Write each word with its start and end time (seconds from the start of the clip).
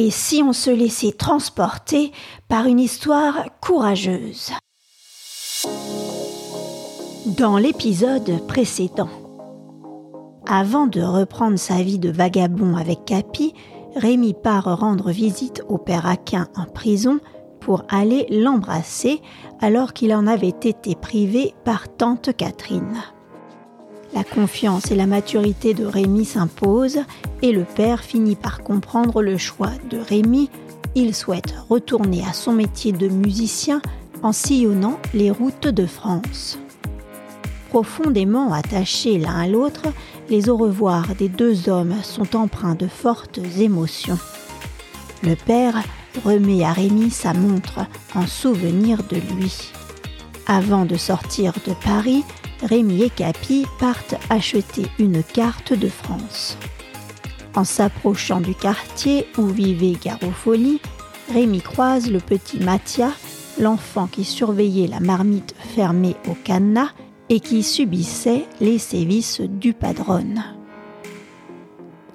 Et 0.00 0.12
si 0.12 0.44
on 0.44 0.52
se 0.52 0.70
laissait 0.70 1.10
transporter 1.10 2.12
par 2.46 2.66
une 2.66 2.78
histoire 2.78 3.46
courageuse 3.60 4.52
Dans 7.36 7.58
l'épisode 7.58 8.46
précédent, 8.46 9.08
avant 10.46 10.86
de 10.86 11.00
reprendre 11.00 11.58
sa 11.58 11.82
vie 11.82 11.98
de 11.98 12.10
vagabond 12.10 12.76
avec 12.76 13.06
Capi, 13.06 13.54
Rémi 13.96 14.34
part 14.34 14.78
rendre 14.78 15.10
visite 15.10 15.64
au 15.68 15.78
père 15.78 16.06
Aquin 16.06 16.46
en 16.54 16.66
prison 16.66 17.18
pour 17.58 17.82
aller 17.88 18.28
l'embrasser 18.30 19.20
alors 19.60 19.94
qu'il 19.94 20.14
en 20.14 20.28
avait 20.28 20.46
été 20.46 20.94
privé 20.94 21.56
par 21.64 21.88
tante 21.96 22.36
Catherine. 22.36 23.02
La 24.18 24.24
confiance 24.24 24.90
et 24.90 24.96
la 24.96 25.06
maturité 25.06 25.74
de 25.74 25.86
Rémi 25.86 26.24
s'imposent 26.24 27.04
et 27.40 27.52
le 27.52 27.62
père 27.62 28.02
finit 28.02 28.34
par 28.34 28.64
comprendre 28.64 29.22
le 29.22 29.38
choix 29.38 29.70
de 29.88 29.96
Rémi. 29.96 30.50
Il 30.96 31.14
souhaite 31.14 31.54
retourner 31.70 32.24
à 32.28 32.32
son 32.32 32.52
métier 32.52 32.90
de 32.90 33.06
musicien 33.06 33.80
en 34.24 34.32
sillonnant 34.32 34.98
les 35.14 35.30
routes 35.30 35.68
de 35.68 35.86
France. 35.86 36.58
Profondément 37.68 38.52
attachés 38.52 39.18
l'un 39.18 39.38
à 39.38 39.46
l'autre, 39.46 39.84
les 40.28 40.48
au 40.48 40.56
revoir 40.56 41.14
des 41.14 41.28
deux 41.28 41.68
hommes 41.68 41.94
sont 42.02 42.34
empreints 42.34 42.74
de 42.74 42.88
fortes 42.88 43.38
émotions. 43.60 44.18
Le 45.22 45.36
père 45.36 45.80
remet 46.24 46.64
à 46.64 46.72
Rémi 46.72 47.10
sa 47.10 47.34
montre 47.34 47.86
en 48.16 48.26
souvenir 48.26 48.98
de 49.04 49.18
lui. 49.36 49.70
Avant 50.48 50.86
de 50.86 50.96
sortir 50.96 51.52
de 51.68 51.72
Paris, 51.84 52.24
Rémi 52.62 53.02
et 53.02 53.10
Capi 53.10 53.66
partent 53.78 54.16
acheter 54.30 54.86
une 54.98 55.22
carte 55.22 55.72
de 55.72 55.88
France. 55.88 56.58
En 57.54 57.64
s'approchant 57.64 58.40
du 58.40 58.54
quartier 58.54 59.26
où 59.38 59.46
vivait 59.46 59.96
Garofoli, 60.00 60.80
Rémi 61.32 61.60
croise 61.60 62.10
le 62.10 62.18
petit 62.18 62.58
Mathia, 62.58 63.10
l'enfant 63.60 64.06
qui 64.06 64.24
surveillait 64.24 64.88
la 64.88 65.00
marmite 65.00 65.54
fermée 65.58 66.16
au 66.28 66.34
cadenas 66.34 66.90
et 67.28 67.40
qui 67.40 67.62
subissait 67.62 68.44
les 68.60 68.78
sévices 68.78 69.40
du 69.40 69.72
padron. 69.72 70.34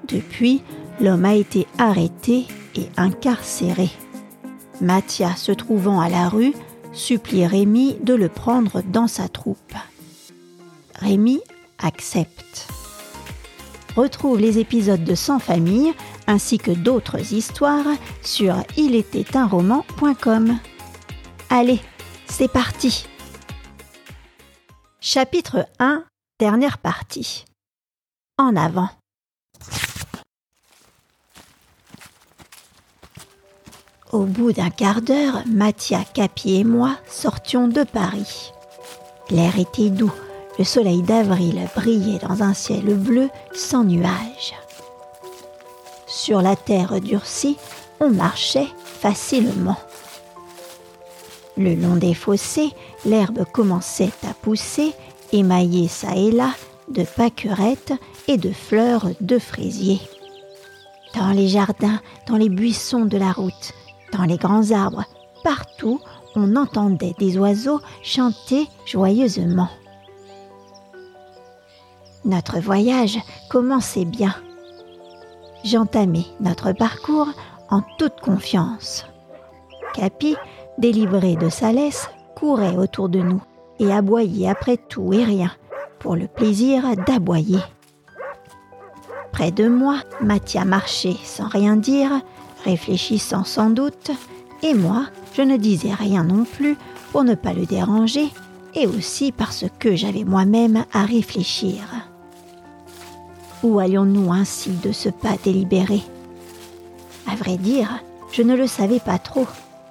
Depuis, 0.07 0.61
l'homme 0.99 1.25
a 1.25 1.35
été 1.35 1.67
arrêté 1.77 2.45
et 2.75 2.87
incarcéré. 2.97 3.89
Mathia, 4.81 5.35
se 5.35 5.51
trouvant 5.51 6.01
à 6.01 6.09
la 6.09 6.27
rue, 6.27 6.53
supplie 6.91 7.45
Rémi 7.45 7.95
de 8.03 8.13
le 8.13 8.27
prendre 8.27 8.81
dans 8.91 9.07
sa 9.07 9.27
troupe. 9.27 9.73
Rémi 11.03 11.41
accepte. 11.79 12.67
Retrouve 13.95 14.39
les 14.39 14.57
épisodes 14.57 15.03
de 15.03 15.15
Sans 15.15 15.39
famille 15.39 15.93
ainsi 16.25 16.57
que 16.57 16.71
d'autres 16.71 17.33
histoires 17.33 17.85
sur 18.21 18.55
ilétaitunroman.com. 18.77 20.57
Allez, 21.49 21.81
c'est 22.25 22.51
parti 22.51 23.05
Chapitre 24.99 25.67
1 25.79 26.05
Dernière 26.39 26.77
partie. 26.77 27.45
En 28.37 28.55
avant. 28.55 28.89
Au 34.11 34.25
bout 34.25 34.51
d'un 34.51 34.69
quart 34.69 35.01
d'heure, 35.01 35.43
Mathia, 35.47 36.03
Capi 36.13 36.55
et 36.55 36.63
moi 36.63 36.97
sortions 37.07 37.67
de 37.67 37.83
Paris. 37.83 38.51
L'air 39.29 39.57
était 39.59 39.89
doux, 39.89 40.13
le 40.57 40.63
soleil 40.63 41.01
d'avril 41.01 41.67
brillait 41.75 42.19
dans 42.19 42.43
un 42.43 42.53
ciel 42.53 42.95
bleu 42.95 43.29
sans 43.53 43.83
nuages. 43.83 44.53
Sur 46.07 46.41
la 46.41 46.55
terre 46.55 47.01
durcie, 47.01 47.57
on 47.99 48.09
marchait 48.09 48.67
facilement. 48.83 49.77
Le 51.57 51.75
long 51.75 51.95
des 51.95 52.13
fossés, 52.13 52.71
l'herbe 53.05 53.45
commençait 53.51 54.11
à 54.27 54.33
pousser, 54.33 54.93
émaillée 55.31 55.87
çà 55.87 56.15
et 56.15 56.31
là 56.31 56.51
de 56.89 57.03
pâquerettes 57.03 57.93
et 58.27 58.37
de 58.37 58.51
fleurs 58.51 59.07
de 59.21 59.39
fraisier. 59.39 59.99
Dans 61.15 61.31
les 61.31 61.47
jardins, 61.47 61.99
dans 62.27 62.37
les 62.37 62.49
buissons 62.49 63.05
de 63.05 63.17
la 63.17 63.31
route, 63.31 63.73
dans 64.11 64.23
les 64.23 64.37
grands 64.37 64.71
arbres, 64.71 65.05
partout, 65.43 65.99
on 66.35 66.55
entendait 66.55 67.15
des 67.19 67.37
oiseaux 67.37 67.79
chanter 68.01 68.67
joyeusement. 68.85 69.69
Notre 72.25 72.59
voyage 72.59 73.19
commençait 73.49 74.05
bien. 74.05 74.33
J'entamais 75.65 76.25
notre 76.39 76.71
parcours 76.71 77.27
en 77.69 77.81
toute 77.97 78.19
confiance. 78.21 79.05
Capi, 79.93 80.35
délivré 80.77 81.35
de 81.35 81.49
sa 81.49 81.71
laisse, 81.71 82.09
courait 82.35 82.77
autour 82.77 83.09
de 83.09 83.19
nous 83.19 83.41
et 83.79 83.91
aboyait 83.91 84.49
après 84.49 84.77
tout 84.77 85.11
et 85.13 85.23
rien 85.23 85.51
pour 85.99 86.15
le 86.15 86.27
plaisir 86.27 86.83
d'aboyer. 87.07 87.59
Près 89.31 89.51
de 89.51 89.67
moi, 89.67 89.99
Mathia 90.21 90.63
marchait 90.63 91.17
sans 91.23 91.47
rien 91.47 91.75
dire, 91.75 92.11
réfléchissant 92.63 93.43
sans 93.43 93.69
doute, 93.69 94.11
et 94.61 94.73
moi, 94.73 95.07
je 95.33 95.41
ne 95.41 95.57
disais 95.57 95.93
rien 95.93 96.23
non 96.23 96.45
plus 96.45 96.77
pour 97.11 97.23
ne 97.23 97.35
pas 97.35 97.53
le 97.53 97.65
déranger, 97.65 98.31
et 98.75 98.87
aussi 98.87 99.31
parce 99.31 99.65
que 99.79 99.95
j'avais 99.95 100.23
moi-même 100.23 100.85
à 100.93 101.05
réfléchir. 101.05 101.83
Où 103.63 103.79
allions-nous 103.79 104.31
ainsi 104.31 104.71
de 104.71 104.91
ce 104.91 105.07
pas 105.09 105.37
délibéré? 105.41 106.01
À 107.31 107.35
vrai 107.35 107.57
dire, 107.57 108.03
je 108.31 108.41
ne 108.41 108.55
le 108.55 108.67
savais 108.67 108.99
pas 108.99 109.17
trop, 109.17 109.47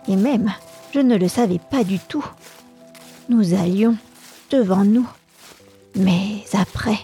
et 0.09 0.17
même, 0.17 0.53
je 0.93 1.01
ne 1.01 1.17
le 1.17 1.27
savais 1.27 1.61
pas 1.71 1.83
du 1.83 1.99
tout. 1.99 2.25
Nous 3.31 3.55
allions 3.55 3.97
devant 4.51 4.85
nous, 4.85 5.09
mais 5.97 6.45
après. 6.53 6.99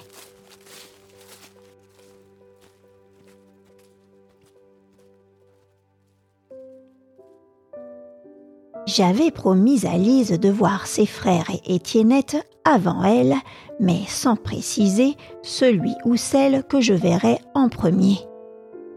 J'avais 8.87 9.31
promis 9.31 9.87
à 9.87 9.97
Lise 9.97 10.33
de 10.33 10.49
voir 10.49 10.87
ses 10.87 11.07
frères 11.07 11.51
et 11.51 11.75
Étiennette 11.75 12.37
avant 12.65 13.05
elle, 13.05 13.37
mais 13.81 14.01
sans 14.07 14.37
préciser 14.37 15.17
celui 15.43 15.95
ou 16.05 16.17
celle 16.17 16.65
que 16.65 16.81
je 16.81 16.95
verrais 16.95 17.39
en 17.55 17.69
premier. 17.69 18.19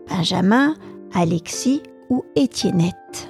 Benjamin, 0.10 0.76
Alexis 1.14 1.82
ou 2.10 2.24
Étiennette. 2.36 3.30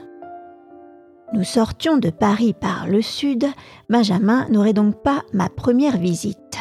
Nous 1.33 1.43
sortions 1.43 1.97
de 1.97 2.09
Paris 2.09 2.53
par 2.53 2.87
le 2.87 3.01
sud, 3.01 3.45
Benjamin 3.89 4.47
n'aurait 4.49 4.73
donc 4.73 5.01
pas 5.01 5.23
ma 5.31 5.47
première 5.47 5.97
visite. 5.97 6.57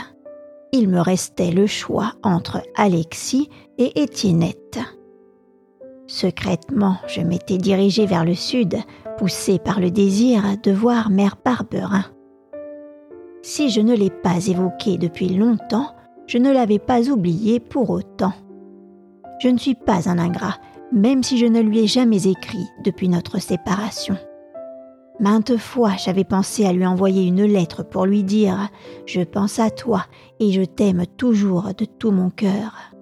Il 0.73 0.89
me 0.89 1.01
restait 1.01 1.51
le 1.51 1.67
choix 1.67 2.13
entre 2.23 2.63
Alexis 2.77 3.49
et 3.79 4.01
Étiennette. 4.01 4.79
Secrètement, 6.07 6.97
je 7.09 7.21
m'étais 7.21 7.59
dirigée 7.59 8.07
vers 8.07 8.25
le 8.25 8.35
sud, 8.35 8.77
poussée 9.19 9.59
par 9.59 9.81
le 9.81 9.91
désir 9.91 10.43
de 10.63 10.71
voir 10.71 11.11
Mère 11.11 11.37
Barberin. 11.45 12.05
Si 13.43 13.71
je 13.71 13.81
ne 13.81 13.95
l'ai 13.95 14.11
pas 14.11 14.47
évoquée 14.47 14.99
depuis 14.99 15.29
longtemps, 15.29 15.95
je 16.27 16.39
ne 16.39 16.53
l'avais 16.53 16.79
pas 16.79 17.09
oubliée 17.09 17.61
pour 17.61 17.91
autant. 17.91 18.33
Je 19.41 19.49
ne 19.49 19.59
suis 19.59 19.75
pas 19.75 20.09
un 20.09 20.19
ingrat, 20.19 20.59
même 20.93 21.23
si 21.23 21.39
je 21.39 21.47
ne 21.47 21.61
lui 21.61 21.81
ai 21.81 21.87
jamais 21.87 22.27
écrit 22.29 22.67
depuis 22.85 23.09
notre 23.09 23.41
séparation. 23.41 24.17
Maintes 25.19 25.57
fois 25.57 25.93
j'avais 26.03 26.25
pensé 26.25 26.65
à 26.65 26.73
lui 26.73 26.87
envoyer 26.87 27.27
une 27.27 27.45
lettre 27.45 27.83
pour 27.83 28.07
lui 28.07 28.25
dire⁇ 28.25 28.55
Je 29.07 29.21
pense 29.21 29.59
à 29.59 29.71
toi 29.71 30.05
et 30.39 30.51
je 30.53 30.63
t'aime 30.63 31.05
toujours 31.17 31.75
de 31.77 31.85
tout 31.85 32.11
mon 32.11 32.31
cœur⁇ 32.31 32.93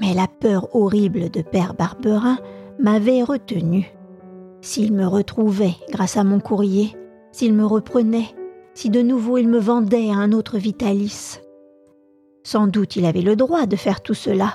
mais 0.00 0.14
la 0.14 0.26
peur 0.26 0.74
horrible 0.74 1.30
de 1.30 1.42
Père 1.42 1.74
Barberin 1.74 2.38
m'avait 2.78 3.22
retenu. 3.22 3.92
S'il 4.60 4.92
me 4.92 5.06
retrouvait 5.06 5.74
grâce 5.90 6.16
à 6.16 6.24
mon 6.24 6.40
courrier, 6.40 6.96
s'il 7.32 7.54
me 7.54 7.66
reprenait, 7.66 8.34
si 8.74 8.90
de 8.90 9.02
nouveau 9.02 9.38
il 9.38 9.48
me 9.48 9.58
vendait 9.58 10.10
à 10.10 10.16
un 10.16 10.32
autre 10.32 10.58
Vitalis. 10.58 11.40
Sans 12.42 12.66
doute 12.66 12.96
il 12.96 13.06
avait 13.06 13.22
le 13.22 13.36
droit 13.36 13.66
de 13.66 13.76
faire 13.76 14.02
tout 14.02 14.14
cela. 14.14 14.54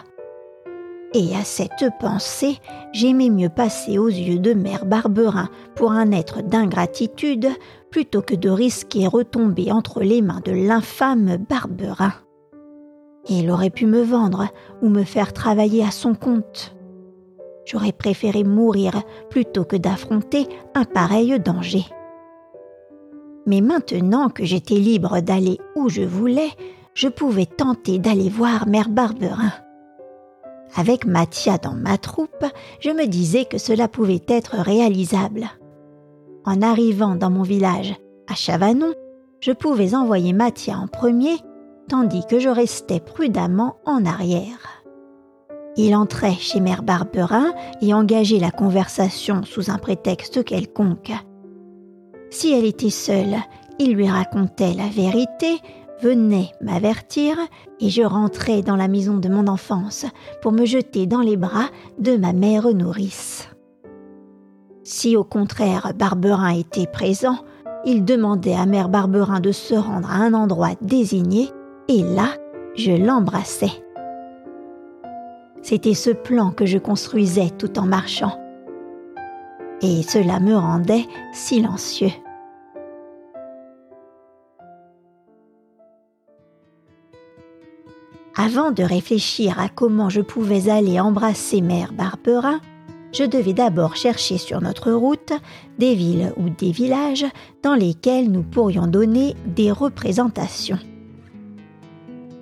Et 1.13 1.35
à 1.35 1.43
cette 1.43 1.85
pensée, 1.99 2.59
j'aimais 2.93 3.31
mieux 3.31 3.49
passer 3.49 3.97
aux 3.97 4.09
yeux 4.09 4.37
de 4.37 4.53
Mère 4.53 4.85
Barberin 4.85 5.49
pour 5.75 5.91
un 5.91 6.11
être 6.11 6.43
d'ingratitude 6.43 7.47
plutôt 7.89 8.21
que 8.21 8.35
de 8.35 8.49
risquer 8.49 9.07
retomber 9.07 9.71
entre 9.71 10.01
les 10.01 10.21
mains 10.21 10.41
de 10.45 10.51
l'infâme 10.51 11.37
Barberin. 11.49 12.13
Il 13.27 13.49
aurait 13.49 13.71
pu 13.71 13.87
me 13.87 14.01
vendre 14.01 14.49
ou 14.83 14.89
me 14.89 15.03
faire 15.03 15.33
travailler 15.33 15.83
à 15.83 15.91
son 15.91 16.13
compte. 16.13 16.75
J'aurais 17.65 17.91
préféré 17.91 18.43
mourir 18.43 19.01
plutôt 19.29 19.63
que 19.63 19.75
d'affronter 19.75 20.47
un 20.75 20.85
pareil 20.85 21.39
danger. 21.39 21.85
Mais 23.49 23.61
maintenant 23.61 24.29
que 24.29 24.45
j'étais 24.45 24.75
libre 24.75 25.21
d'aller 25.21 25.57
où 25.75 25.89
je 25.89 26.03
voulais, 26.03 26.51
je 26.93 27.07
pouvais 27.07 27.47
tenter 27.47 27.97
d'aller 27.97 28.29
voir 28.29 28.67
Mère 28.67 28.89
Barberin. 28.89 29.51
Avec 30.75 31.03
Mathia 31.05 31.57
dans 31.57 31.73
ma 31.73 31.97
troupe, 31.97 32.45
je 32.79 32.91
me 32.91 33.07
disais 33.07 33.45
que 33.45 33.57
cela 33.57 33.87
pouvait 33.87 34.21
être 34.27 34.57
réalisable. 34.57 35.47
En 36.45 36.61
arrivant 36.61 37.15
dans 37.15 37.31
mon 37.31 37.41
village, 37.41 37.95
à 38.27 38.35
Chavanon, 38.35 38.93
je 39.39 39.51
pouvais 39.51 39.95
envoyer 39.95 40.31
Mathia 40.31 40.77
en 40.77 40.87
premier, 40.87 41.37
tandis 41.87 42.27
que 42.29 42.37
je 42.37 42.49
restais 42.49 42.99
prudemment 42.99 43.77
en 43.83 44.05
arrière. 44.05 44.83
Il 45.75 45.95
entrait 45.95 46.33
chez 46.33 46.59
Mère 46.59 46.83
Barberin 46.83 47.51
et 47.81 47.95
engageait 47.95 48.37
la 48.37 48.51
conversation 48.51 49.41
sous 49.43 49.71
un 49.71 49.79
prétexte 49.79 50.43
quelconque. 50.43 51.13
Si 52.29 52.53
elle 52.53 52.65
était 52.65 52.89
seule, 52.89 53.37
il 53.79 53.93
lui 53.93 54.07
racontait 54.07 54.73
la 54.73 54.87
vérité, 54.87 55.59
venait 56.01 56.51
m'avertir 56.61 57.37
et 57.79 57.89
je 57.89 58.03
rentrais 58.03 58.61
dans 58.61 58.75
la 58.75 58.87
maison 58.87 59.17
de 59.17 59.29
mon 59.29 59.47
enfance 59.47 60.05
pour 60.41 60.51
me 60.51 60.65
jeter 60.65 61.07
dans 61.07 61.21
les 61.21 61.37
bras 61.37 61.69
de 61.97 62.17
ma 62.17 62.33
mère 62.33 62.73
nourrice. 62.73 63.49
Si 64.83 65.15
au 65.15 65.23
contraire 65.23 65.93
Barberin 65.97 66.55
était 66.55 66.87
présent, 66.87 67.37
il 67.85 68.05
demandait 68.05 68.55
à 68.55 68.65
Mère 68.65 68.89
Barberin 68.89 69.39
de 69.39 69.51
se 69.51 69.75
rendre 69.75 70.09
à 70.09 70.15
un 70.15 70.33
endroit 70.33 70.75
désigné 70.81 71.49
et 71.87 72.03
là, 72.03 72.29
je 72.75 72.91
l'embrassais. 72.91 73.83
C'était 75.61 75.93
ce 75.93 76.11
plan 76.11 76.51
que 76.51 76.65
je 76.65 76.77
construisais 76.77 77.49
tout 77.49 77.79
en 77.79 77.85
marchant. 77.85 78.39
Et 79.81 80.03
cela 80.03 80.39
me 80.39 80.55
rendait 80.55 81.05
silencieux. 81.33 82.11
Avant 88.35 88.71
de 88.71 88.83
réfléchir 88.83 89.59
à 89.59 89.67
comment 89.67 90.09
je 90.09 90.21
pouvais 90.21 90.69
aller 90.69 90.99
embrasser 90.99 91.61
Mère 91.61 91.91
Barberin, 91.91 92.61
je 93.11 93.23
devais 93.23 93.53
d'abord 93.53 93.95
chercher 93.95 94.37
sur 94.37 94.61
notre 94.61 94.91
route 94.91 95.33
des 95.77 95.95
villes 95.95 96.33
ou 96.37 96.49
des 96.49 96.71
villages 96.71 97.25
dans 97.63 97.75
lesquels 97.75 98.31
nous 98.31 98.43
pourrions 98.43 98.87
donner 98.87 99.35
des 99.45 99.71
représentations. 99.71 100.79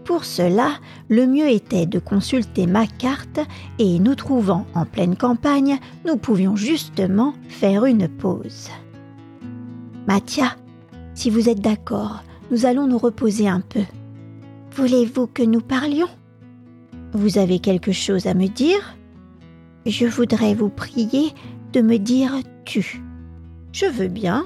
Pour 0.07 0.23
cela, 0.23 0.69
le 1.09 1.27
mieux 1.27 1.49
était 1.49 1.85
de 1.85 1.99
consulter 1.99 2.65
ma 2.65 2.87
carte 2.87 3.41
et 3.77 3.99
nous 3.99 4.15
trouvant 4.15 4.65
en 4.73 4.85
pleine 4.85 5.17
campagne, 5.17 5.79
nous 6.05 6.15
pouvions 6.15 6.55
justement 6.55 7.33
faire 7.49 7.83
une 7.83 8.07
pause. 8.07 8.69
Mathia, 10.07 10.55
si 11.13 11.29
vous 11.29 11.49
êtes 11.49 11.59
d'accord, 11.59 12.23
nous 12.51 12.65
allons 12.65 12.87
nous 12.87 12.97
reposer 12.97 13.49
un 13.49 13.59
peu. 13.59 13.83
Voulez-vous 14.77 15.27
que 15.27 15.43
nous 15.43 15.59
parlions? 15.59 16.07
Vous 17.11 17.37
avez 17.37 17.59
quelque 17.59 17.91
chose 17.91 18.27
à 18.27 18.33
me 18.33 18.47
dire? 18.47 18.95
Je 19.85 20.05
voudrais 20.05 20.53
vous 20.53 20.69
prier 20.69 21.33
de 21.73 21.81
me 21.81 21.97
dire 21.97 22.31
tu. 22.63 23.03
Je 23.73 23.87
veux 23.87 24.07
bien. 24.07 24.45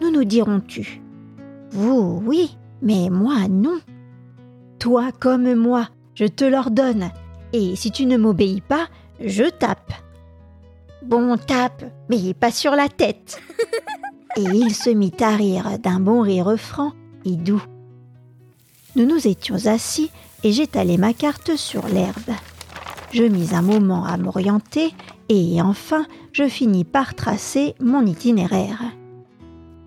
Nous 0.00 0.12
nous 0.12 0.24
dirons 0.24 0.60
tu. 0.60 1.02
Vous, 1.72 2.22
oui, 2.24 2.56
mais 2.82 3.10
moi, 3.10 3.48
non. 3.50 3.80
Toi 4.82 5.12
comme 5.20 5.54
moi, 5.54 5.88
je 6.16 6.24
te 6.24 6.44
l'ordonne, 6.44 7.12
et 7.52 7.76
si 7.76 7.92
tu 7.92 8.04
ne 8.04 8.16
m'obéis 8.16 8.60
pas, 8.60 8.88
je 9.24 9.44
tape. 9.44 9.92
Bon, 11.04 11.36
tape, 11.36 11.84
mais 12.10 12.34
pas 12.34 12.50
sur 12.50 12.72
la 12.72 12.88
tête. 12.88 13.40
et 14.36 14.42
il 14.42 14.74
se 14.74 14.90
mit 14.90 15.12
à 15.20 15.36
rire 15.36 15.78
d'un 15.78 16.00
bon 16.00 16.22
rire 16.22 16.56
franc 16.56 16.94
et 17.24 17.36
doux. 17.36 17.62
Nous 18.96 19.06
nous 19.06 19.28
étions 19.28 19.68
assis 19.68 20.10
et 20.42 20.50
j'étalai 20.50 20.96
ma 20.96 21.12
carte 21.12 21.54
sur 21.54 21.86
l'herbe. 21.86 22.32
Je 23.12 23.22
mis 23.22 23.54
un 23.54 23.62
moment 23.62 24.04
à 24.04 24.16
m'orienter 24.16 24.92
et 25.28 25.62
enfin 25.62 26.06
je 26.32 26.48
finis 26.48 26.84
par 26.84 27.14
tracer 27.14 27.76
mon 27.78 28.04
itinéraire. 28.04 28.82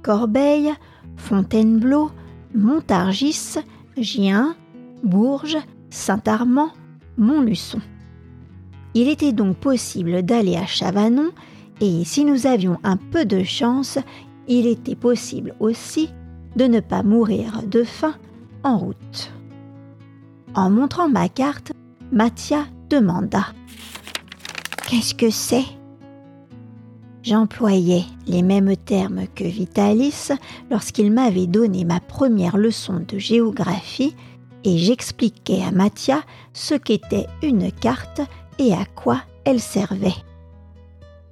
Corbeil, 0.03 0.71
Fontainebleau, 1.17 2.11
Montargis, 2.53 3.55
Gien, 3.97 4.55
Bourges, 5.05 5.57
Saint-Armand, 5.91 6.71
Montluçon. 7.17 7.79
Il 8.95 9.07
était 9.07 9.33
donc 9.33 9.57
possible 9.57 10.23
d'aller 10.23 10.55
à 10.55 10.65
Chavanon 10.65 11.31
et 11.79 12.03
si 12.05 12.25
nous 12.25 12.47
avions 12.47 12.79
un 12.83 12.97
peu 12.97 13.23
de 13.23 13.43
chance, 13.43 13.99
il 14.47 14.65
était 14.65 14.95
possible 14.95 15.55
aussi 15.59 16.09
de 16.55 16.65
ne 16.65 16.79
pas 16.79 17.03
mourir 17.03 17.61
de 17.67 17.83
faim 17.83 18.15
en 18.63 18.77
route. 18.77 19.31
En 20.55 20.69
montrant 20.69 21.09
ma 21.09 21.29
carte, 21.29 21.71
Mathia 22.11 22.65
demanda 22.89 23.47
Qu'est-ce 24.87 25.13
que 25.13 25.29
c'est? 25.29 25.65
J'employais 27.21 28.03
les 28.27 28.43
mêmes 28.43 28.75
termes 28.77 29.25
que 29.33 29.43
Vitalis 29.43 30.29
lorsqu'il 30.71 31.11
m'avait 31.11 31.47
donné 31.47 31.83
ma 31.83 31.99
première 31.99 32.57
leçon 32.57 33.03
de 33.07 33.17
géographie 33.17 34.15
et 34.65 34.77
j'expliquai 34.77 35.63
à 35.63 35.71
Mathia 35.71 36.21
ce 36.53 36.73
qu'était 36.73 37.27
une 37.41 37.71
carte 37.71 38.21
et 38.59 38.73
à 38.73 38.85
quoi 38.95 39.21
elle 39.45 39.61
servait. 39.61 40.15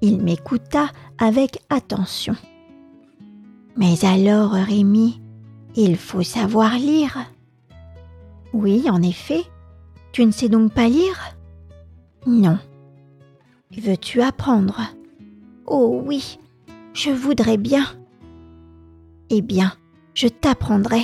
Il 0.02 0.22
m'écouta 0.22 0.90
avec 1.18 1.60
attention. 1.70 2.36
Mais 3.76 4.06
alors, 4.06 4.52
Rémi, 4.52 5.20
il 5.76 5.98
faut 5.98 6.24
savoir 6.24 6.78
lire. 6.78 7.18
Oui, 8.54 8.90
en 8.90 9.02
effet. 9.02 9.44
Tu 10.12 10.24
ne 10.26 10.32
sais 10.32 10.50
donc 10.50 10.72
pas 10.72 10.88
lire? 10.88 11.20
Non. 12.28 12.60
Veux-tu 13.76 14.22
apprendre? 14.22 14.80
Oh 15.66 16.04
oui, 16.06 16.38
je 16.94 17.10
voudrais 17.10 17.58
bien. 17.58 17.86
Eh 19.32 19.42
bien, 19.42 19.74
je 20.14 20.28
t'apprendrai. 20.28 21.02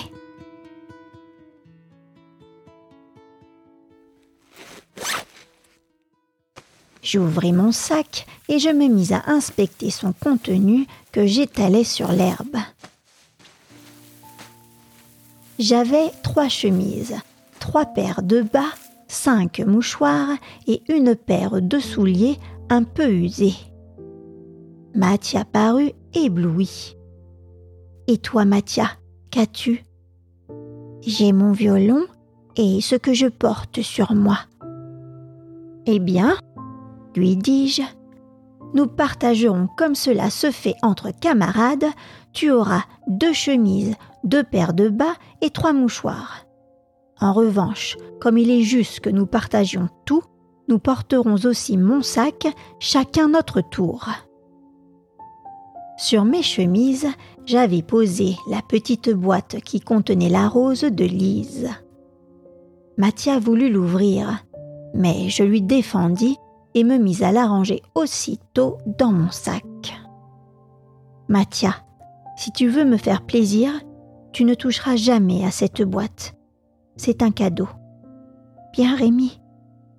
J'ouvris 7.11 7.53
mon 7.53 7.71
sac 7.71 8.27
et 8.50 8.59
je 8.59 8.69
me 8.69 8.88
mis 8.88 9.13
à 9.13 9.23
inspecter 9.31 9.89
son 9.89 10.13
contenu 10.13 10.85
que 11.11 11.25
j'étalais 11.25 11.83
sur 11.83 12.11
l'herbe. 12.11 12.56
J'avais 15.57 16.11
trois 16.21 16.50
chemises, 16.50 17.15
trois 17.59 17.88
paires 17.88 18.21
de 18.21 18.44
bas, 18.44 18.69
cinq 19.07 19.57
mouchoirs 19.65 20.38
et 20.67 20.83
une 20.88 21.15
paire 21.15 21.63
de 21.63 21.79
souliers 21.79 22.38
un 22.69 22.83
peu 22.83 23.09
usés. 23.11 23.56
Mathia 24.94 25.45
parut 25.45 25.94
ébloui. 26.13 26.95
Et 28.06 28.19
toi, 28.19 28.45
Mathia, 28.45 28.92
qu'as-tu? 29.31 29.83
J'ai 31.01 31.31
mon 31.31 31.54
violon 31.54 32.06
et 32.56 32.81
ce 32.81 32.94
que 32.94 33.16
je 33.16 33.25
porte 33.25 33.81
sur 33.81 34.13
moi. 34.13 34.37
Eh 35.87 35.97
bien, 35.97 36.37
lui 37.19 37.35
dis-je, 37.35 37.83
nous 38.73 38.88
partagerons 38.88 39.68
comme 39.78 39.95
cela 39.95 40.30
se 40.30 40.52
fait 40.52 40.76
entre 40.81 41.11
camarades, 41.11 41.85
tu 42.33 42.52
auras 42.52 42.83
deux 43.07 43.33
chemises, 43.33 43.95
deux 44.23 44.44
paires 44.44 44.73
de 44.73 44.90
bas 44.90 45.16
et 45.42 45.49
trois 45.49 45.73
mouchoirs. 45.73 46.45
En 47.19 47.33
revanche, 47.33 47.97
comme 48.21 48.38
il 48.38 48.49
est 48.49 48.61
juste 48.61 49.02
que 49.02 49.09
nous 49.09 49.26
partagions 49.26 49.90
tout, 50.06 50.23
nous 50.68 50.80
porterons 50.80 51.35
aussi 51.45 51.78
mon 51.78 52.02
sac, 52.02 52.47
chacun 52.80 53.30
notre 53.30 53.61
tour. 53.61 54.07
Sur 55.97 56.23
mes 56.23 56.44
chemises, 56.44 57.07
j'avais 57.45 57.81
posé 57.81 58.38
la 58.49 58.61
petite 58.61 59.09
boîte 59.09 59.59
qui 59.66 59.81
contenait 59.81 60.30
la 60.30 60.47
rose 60.47 60.81
de 60.83 61.04
Lise. 61.04 61.69
Mathia 62.97 63.40
voulut 63.40 63.69
l'ouvrir, 63.69 64.45
mais 64.94 65.30
je 65.30 65.44
lui 65.44 65.61
défendis 65.61 66.38
et 66.76 66.83
me 66.83 66.97
mis 66.97 67.23
à 67.23 67.31
la 67.31 67.47
ranger 67.47 67.81
aussitôt 67.95 68.78
dans 68.85 69.11
mon 69.11 69.31
sac. 69.31 69.64
Mathia, 71.28 71.76
si 72.38 72.52
tu 72.52 72.68
veux 72.68 72.85
me 72.85 72.97
faire 72.97 73.26
plaisir, 73.26 73.71
tu 74.31 74.45
ne 74.45 74.54
toucheras 74.54 74.95
jamais 74.95 75.45
à 75.45 75.52
cette 75.52 75.81
boîte. 75.81 76.35
C'est 76.95 77.21
un 77.23 77.31
cadeau. 77.31 77.68
Bien 78.73 78.95
Rémi, 78.95 79.42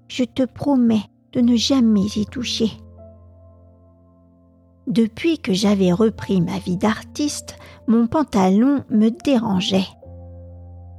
je 0.08 0.24
te 0.24 0.44
promets 0.44 1.04
de 1.32 1.40
ne 1.40 1.56
jamais 1.56 2.06
y 2.16 2.26
toucher. 2.26 2.70
Depuis 4.86 5.38
que 5.38 5.52
j'avais 5.52 5.92
repris 5.92 6.40
ma 6.40 6.58
vie 6.58 6.76
d'artiste, 6.76 7.56
mon 7.86 8.06
pantalon 8.06 8.84
me 8.90 9.10
dérangeait 9.10 9.86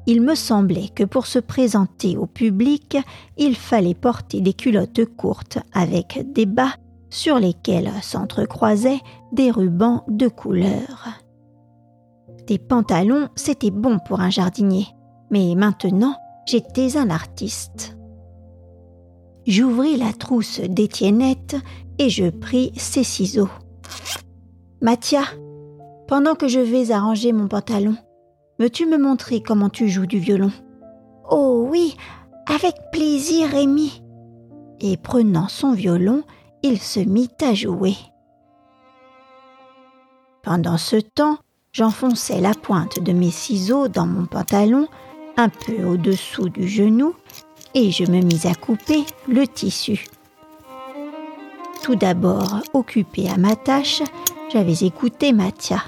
il 0.07 0.21
me 0.21 0.35
semblait 0.35 0.89
que 0.89 1.03
pour 1.03 1.27
se 1.27 1.39
présenter 1.39 2.17
au 2.17 2.25
public, 2.25 2.97
il 3.37 3.55
fallait 3.55 3.93
porter 3.93 4.41
des 4.41 4.53
culottes 4.53 5.05
courtes 5.05 5.59
avec 5.73 6.31
des 6.33 6.45
bas 6.45 6.73
sur 7.09 7.37
lesquels 7.37 7.91
s'entrecroisaient 8.01 9.01
des 9.31 9.51
rubans 9.51 10.03
de 10.07 10.27
couleur. 10.27 11.07
Des 12.47 12.57
pantalons, 12.57 13.29
c'était 13.35 13.71
bon 13.71 13.99
pour 13.99 14.21
un 14.21 14.29
jardinier, 14.29 14.87
mais 15.29 15.53
maintenant 15.55 16.15
j'étais 16.45 16.97
un 16.97 17.09
artiste. 17.09 17.97
J'ouvris 19.45 19.97
la 19.97 20.13
trousse 20.13 20.59
d'Étiennette 20.61 21.55
et 21.99 22.09
je 22.09 22.29
pris 22.29 22.71
ses 22.77 23.03
ciseaux. 23.03 23.49
Mathia, 24.81 25.23
pendant 26.07 26.35
que 26.35 26.47
je 26.47 26.59
vais 26.59 26.91
arranger 26.91 27.33
mon 27.33 27.47
pantalon, 27.47 27.95
veux-tu 28.61 28.85
me 28.85 28.99
montrer 28.99 29.41
comment 29.41 29.69
tu 29.69 29.89
joues 29.89 30.05
du 30.05 30.19
violon? 30.19 30.51
Oh 31.27 31.65
oui, 31.67 31.97
avec 32.45 32.75
plaisir, 32.91 33.49
Rémi. 33.49 34.03
Et 34.79 34.97
prenant 34.97 35.47
son 35.47 35.71
violon, 35.71 36.21
il 36.61 36.79
se 36.79 36.99
mit 36.99 37.31
à 37.41 37.55
jouer. 37.55 37.95
Pendant 40.43 40.77
ce 40.77 40.97
temps, 40.97 41.39
j'enfonçais 41.71 42.39
la 42.39 42.53
pointe 42.53 42.99
de 42.99 43.13
mes 43.13 43.31
ciseaux 43.31 43.87
dans 43.87 44.05
mon 44.05 44.27
pantalon, 44.27 44.87
un 45.37 45.49
peu 45.49 45.83
au-dessous 45.83 46.49
du 46.49 46.67
genou, 46.67 47.15
et 47.73 47.89
je 47.89 48.03
me 48.03 48.21
mis 48.21 48.45
à 48.45 48.53
couper 48.53 49.05
le 49.27 49.47
tissu. 49.47 50.05
Tout 51.81 51.95
d'abord, 51.95 52.59
occupée 52.75 53.27
à 53.27 53.37
ma 53.37 53.55
tâche, 53.55 54.03
j'avais 54.53 54.85
écouté 54.85 55.33
Mathia. 55.33 55.81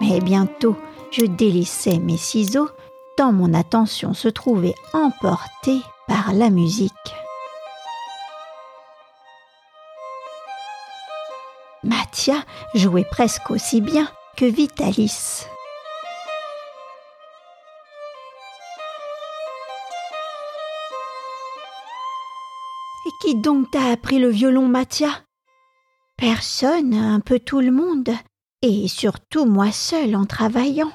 Mais 0.00 0.18
bientôt, 0.18 0.76
je 1.12 1.26
délaissais 1.26 1.98
mes 1.98 2.16
ciseaux 2.16 2.70
tant 3.16 3.32
mon 3.32 3.52
attention 3.54 4.14
se 4.14 4.28
trouvait 4.28 4.74
emportée 4.94 5.80
par 6.08 6.32
la 6.32 6.50
musique. 6.50 6.92
Mathia 11.84 12.44
jouait 12.74 13.04
presque 13.10 13.50
aussi 13.50 13.80
bien 13.80 14.08
que 14.36 14.44
Vitalis. 14.44 15.44
Et 23.04 23.10
qui 23.20 23.34
donc 23.40 23.70
t'a 23.72 23.90
appris 23.90 24.18
le 24.18 24.28
violon, 24.28 24.68
Mathia? 24.68 25.10
Personne, 26.16 26.94
un 26.94 27.18
peu 27.18 27.40
tout 27.40 27.60
le 27.60 27.72
monde, 27.72 28.10
et 28.62 28.86
surtout 28.86 29.44
moi 29.44 29.72
seul 29.72 30.14
en 30.14 30.24
travaillant. 30.24 30.92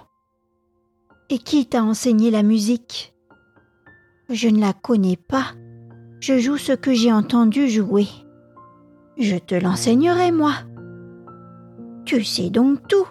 Et 1.30 1.40
qui 1.40 1.66
t'a 1.66 1.84
enseigné 1.84 2.32
la 2.32 2.42
musique? 2.42 3.14
Je 4.30 4.48
ne 4.48 4.62
la 4.62 4.72
connais 4.72 5.18
pas. 5.18 5.48
Je 6.22 6.38
joue 6.40 6.58
ce 6.58 6.72
que 6.72 6.94
j'ai 6.94 7.12
entendu 7.12 7.70
jouer. 7.70 8.08
Je 9.18 9.36
te 9.36 9.56
l'enseignerai, 9.56 10.32
moi. 10.32 10.54
Tu 12.06 12.24
sais 12.24 12.50
donc 12.50 12.88
tout. 12.88 13.08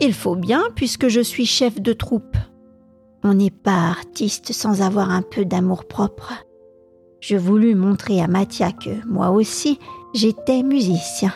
Il 0.00 0.14
faut 0.14 0.36
bien, 0.36 0.64
puisque 0.74 1.08
je 1.08 1.20
suis 1.20 1.44
chef 1.44 1.80
de 1.80 1.92
troupe. 1.92 2.36
On 3.22 3.34
n'est 3.34 3.50
pas 3.50 3.88
artiste 3.90 4.52
sans 4.54 4.80
avoir 4.80 5.10
un 5.10 5.22
peu 5.22 5.44
d'amour-propre. 5.44 6.32
Je 7.20 7.36
voulus 7.36 7.74
montrer 7.74 8.22
à 8.22 8.28
Mathia 8.28 8.72
que, 8.72 9.06
moi 9.06 9.30
aussi, 9.30 9.78
j'étais 10.14 10.62
musicien. 10.62 11.34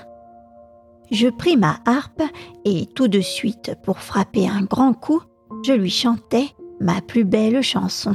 Je 1.11 1.29
pris 1.29 1.59
ma 1.59 1.81
harpe 1.85 2.23
et 2.65 2.87
tout 2.95 3.09
de 3.09 3.21
suite, 3.21 3.77
pour 3.83 3.99
frapper 3.99 4.49
un 4.49 4.63
grand 4.63 4.95
coup, 4.95 5.21
je 5.65 5.73
lui 5.73 5.91
chantais 5.91 6.49
ma 6.81 7.01
plus 7.01 7.25
belle 7.25 7.63
chanson. 7.63 8.15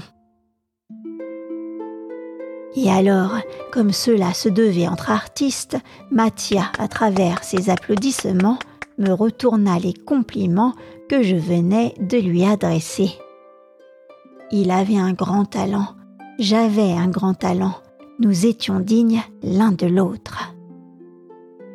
Et 2.76 2.92
alors, 2.92 3.38
comme 3.72 3.92
cela 3.92 4.34
se 4.34 4.50
devait 4.50 4.88
entre 4.88 5.10
artistes, 5.10 5.78
Mathia, 6.12 6.72
à 6.78 6.88
travers 6.88 7.44
ses 7.44 7.70
applaudissements, 7.70 8.60
me 9.00 9.12
retourna 9.12 9.80
les 9.80 9.94
compliments 9.94 10.74
que 11.10 11.24
je 11.24 11.36
venais 11.36 11.96
de 12.00 12.18
lui 12.18 12.44
adresser. 12.46 13.12
Il 14.52 14.70
avait 14.70 14.98
un 14.98 15.14
grand 15.14 15.46
talent, 15.46 15.88
j'avais 16.40 16.92
un 16.92 17.08
grand 17.08 17.34
talent, 17.34 17.76
nous 18.20 18.46
étions 18.46 18.80
dignes 18.80 19.22
l'un 19.42 19.72
de 19.72 19.88
l'autre. 19.88 20.54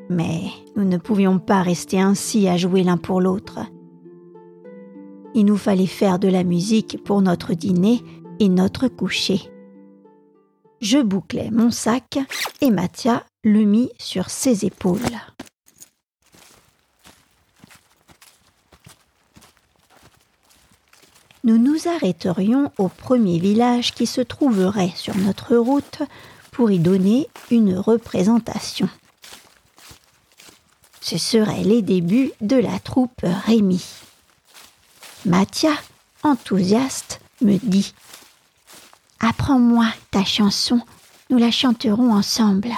Mais 0.09 0.43
nous 0.77 0.85
ne 0.85 0.99
pouvions 0.99 1.39
pas 1.39 1.63
rester 1.63 2.01
ainsi 2.01 2.49
à 2.49 2.57
jouer 2.57 2.83
l'un 2.83 2.97
pour 2.97 3.21
l'autre. 3.21 3.61
Il 5.35 5.47
nous 5.47 5.57
fallait 5.57 5.87
faire 5.87 6.19
de 6.19 6.29
la 6.29 6.45
musique 6.45 7.03
pour 7.05 7.23
notre 7.23 7.55
dîner 7.55 8.03
et 8.39 8.49
notre 8.49 8.89
coucher 8.89 9.53
je 10.83 10.99
bouclai 10.99 11.51
mon 11.53 11.71
sac 11.71 12.19
et 12.61 12.71
Mathia 12.71 13.25
le 13.45 13.65
mit 13.65 13.91
sur 13.99 14.29
ses 14.31 14.67
épaules. 14.67 14.99
Nous 21.45 21.59
nous 21.59 21.89
arrêterions 21.89 22.71
au 22.79 22.89
premier 22.89 23.39
village 23.39 23.95
qui 23.95 24.07
se 24.07 24.21
trouverait 24.21 24.93
sur 24.97 25.17
notre 25.17 25.57
route 25.57 26.03
pour 26.51 26.71
y 26.71 26.81
donner 26.81 27.29
une 27.51 27.77
représentation. 27.79 28.89
Ce 31.01 31.17
seraient 31.17 31.65
les 31.65 31.83
débuts 31.83 32.33
de 32.41 32.57
la 32.57 32.79
troupe 32.81 33.23
Rémi. 33.23 33.85
Mathia, 35.25 35.75
enthousiaste, 36.25 37.21
me 37.43 37.57
dit 37.59 37.95
Apprends-moi 39.21 39.87
ta 40.11 40.25
chanson, 40.25 40.81
nous 41.31 41.39
la 41.39 41.53
chanterons 41.53 42.13
ensemble. 42.13 42.73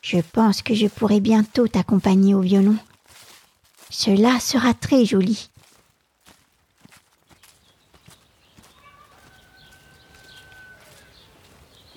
Je 0.00 0.18
pense 0.18 0.62
que 0.62 0.74
je 0.74 0.86
pourrai 0.86 1.20
bientôt 1.20 1.68
t'accompagner 1.68 2.34
au 2.34 2.40
violon. 2.40 2.76
Cela 3.90 4.40
sera 4.40 4.72
très 4.72 5.04
joli. 5.04 5.50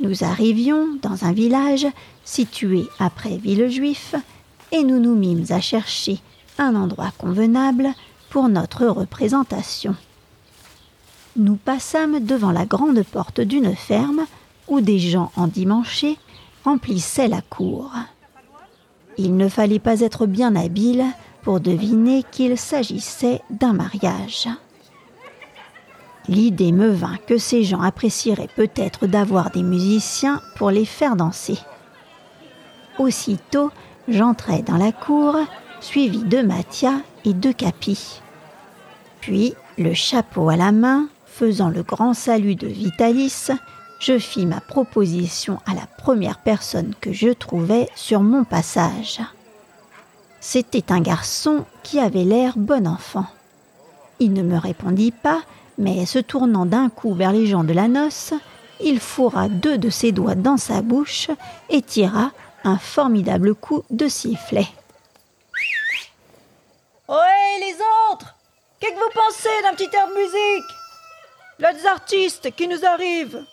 Nous 0.02 0.26
arrivions 0.26 1.00
dans 1.02 1.24
un 1.24 1.32
village 1.32 1.88
situé 2.26 2.84
après 3.00 3.38
Villejuif 3.38 4.16
et 4.74 4.84
nous 4.84 5.00
nous 5.00 5.16
mîmes 5.16 5.46
à 5.50 5.62
chercher 5.62 6.20
un 6.58 6.76
endroit 6.76 7.14
convenable 7.18 7.94
pour 8.36 8.50
notre 8.50 8.86
représentation 8.86 9.96
nous 11.38 11.56
passâmes 11.56 12.20
devant 12.20 12.52
la 12.52 12.66
grande 12.66 13.02
porte 13.04 13.40
d'une 13.40 13.74
ferme 13.74 14.26
où 14.68 14.82
des 14.82 15.00
gens 15.00 15.32
endimanchés 15.38 16.18
remplissaient 16.66 17.30
la 17.30 17.40
cour. 17.40 17.94
Il 19.18 19.38
ne 19.38 19.48
fallait 19.48 19.80
pas 19.80 20.02
être 20.02 20.26
bien 20.26 20.54
habile 20.58 21.06
pour 21.44 21.62
deviner 21.62 22.24
qu'il 22.30 22.58
s'agissait 22.58 23.42
d'un 23.50 23.72
mariage. 23.72 24.50
L'idée 26.28 26.74
me 26.74 26.90
vint 26.90 27.16
que 27.28 27.38
ces 27.38 27.64
gens 27.64 27.80
apprécieraient 27.80 28.50
peut-être 28.54 29.08
d'avoir 29.08 29.50
des 29.50 29.64
musiciens 29.64 30.42
pour 30.58 30.72
les 30.72 30.84
faire 30.84 31.16
danser. 31.16 31.60
Aussitôt, 33.00 33.72
j'entrai 34.10 34.62
dans 34.62 34.76
la 34.76 34.92
cour, 34.92 35.38
suivi 35.80 36.26
de 36.26 36.42
Mathia 36.42 36.96
et 37.24 37.34
de 37.34 37.54
Capi. 37.54 38.22
Puis, 39.26 39.56
le 39.80 39.96
chapeau 39.96 40.50
à 40.50 40.56
la 40.56 40.72
main, 40.72 41.08
faisant 41.26 41.70
le 41.70 41.82
grand 41.82 42.14
salut 42.14 42.54
de 42.54 42.68
Vitalis, 42.68 43.50
je 44.00 44.20
fis 44.20 44.46
ma 44.46 44.62
proposition 44.62 45.58
à 45.66 45.74
la 45.74 45.88
première 45.98 46.38
personne 46.38 46.94
que 47.02 47.12
je 47.12 47.30
trouvais 47.30 47.90
sur 47.96 48.22
mon 48.22 48.44
passage. 48.44 49.22
C'était 50.42 50.92
un 50.92 51.02
garçon 51.02 51.66
qui 51.82 52.00
avait 52.00 52.24
l'air 52.24 52.54
bon 52.56 52.88
enfant. 52.88 53.26
Il 54.20 54.32
ne 54.34 54.44
me 54.44 54.60
répondit 54.60 55.10
pas, 55.10 55.42
mais 55.80 56.06
se 56.06 56.20
tournant 56.20 56.68
d'un 56.68 56.90
coup 56.90 57.16
vers 57.16 57.32
les 57.32 57.48
gens 57.48 57.64
de 57.64 57.74
la 57.74 57.88
noce, 57.88 58.36
il 58.80 59.00
fourra 59.00 59.50
deux 59.50 59.80
de 59.80 59.90
ses 59.90 60.12
doigts 60.12 60.36
dans 60.36 60.58
sa 60.58 60.84
bouche 60.84 61.32
et 61.72 61.82
tira 61.82 62.30
un 62.64 62.78
formidable 62.78 63.56
coup 63.56 63.82
de 63.90 64.08
sifflet. 64.08 64.68
Ohé 67.10 67.60
les 67.60 67.76
autres 68.12 68.35
Qu'est-ce 68.86 69.00
que 69.00 69.04
vous 69.04 69.10
pensez 69.16 69.62
d'un 69.64 69.74
petit 69.74 69.96
air 69.96 70.08
de 70.08 70.14
musique? 70.14 70.72
Les 71.58 71.88
artistes 71.88 72.56
qui 72.56 72.68
nous 72.68 72.86
arrivent. 72.86 73.44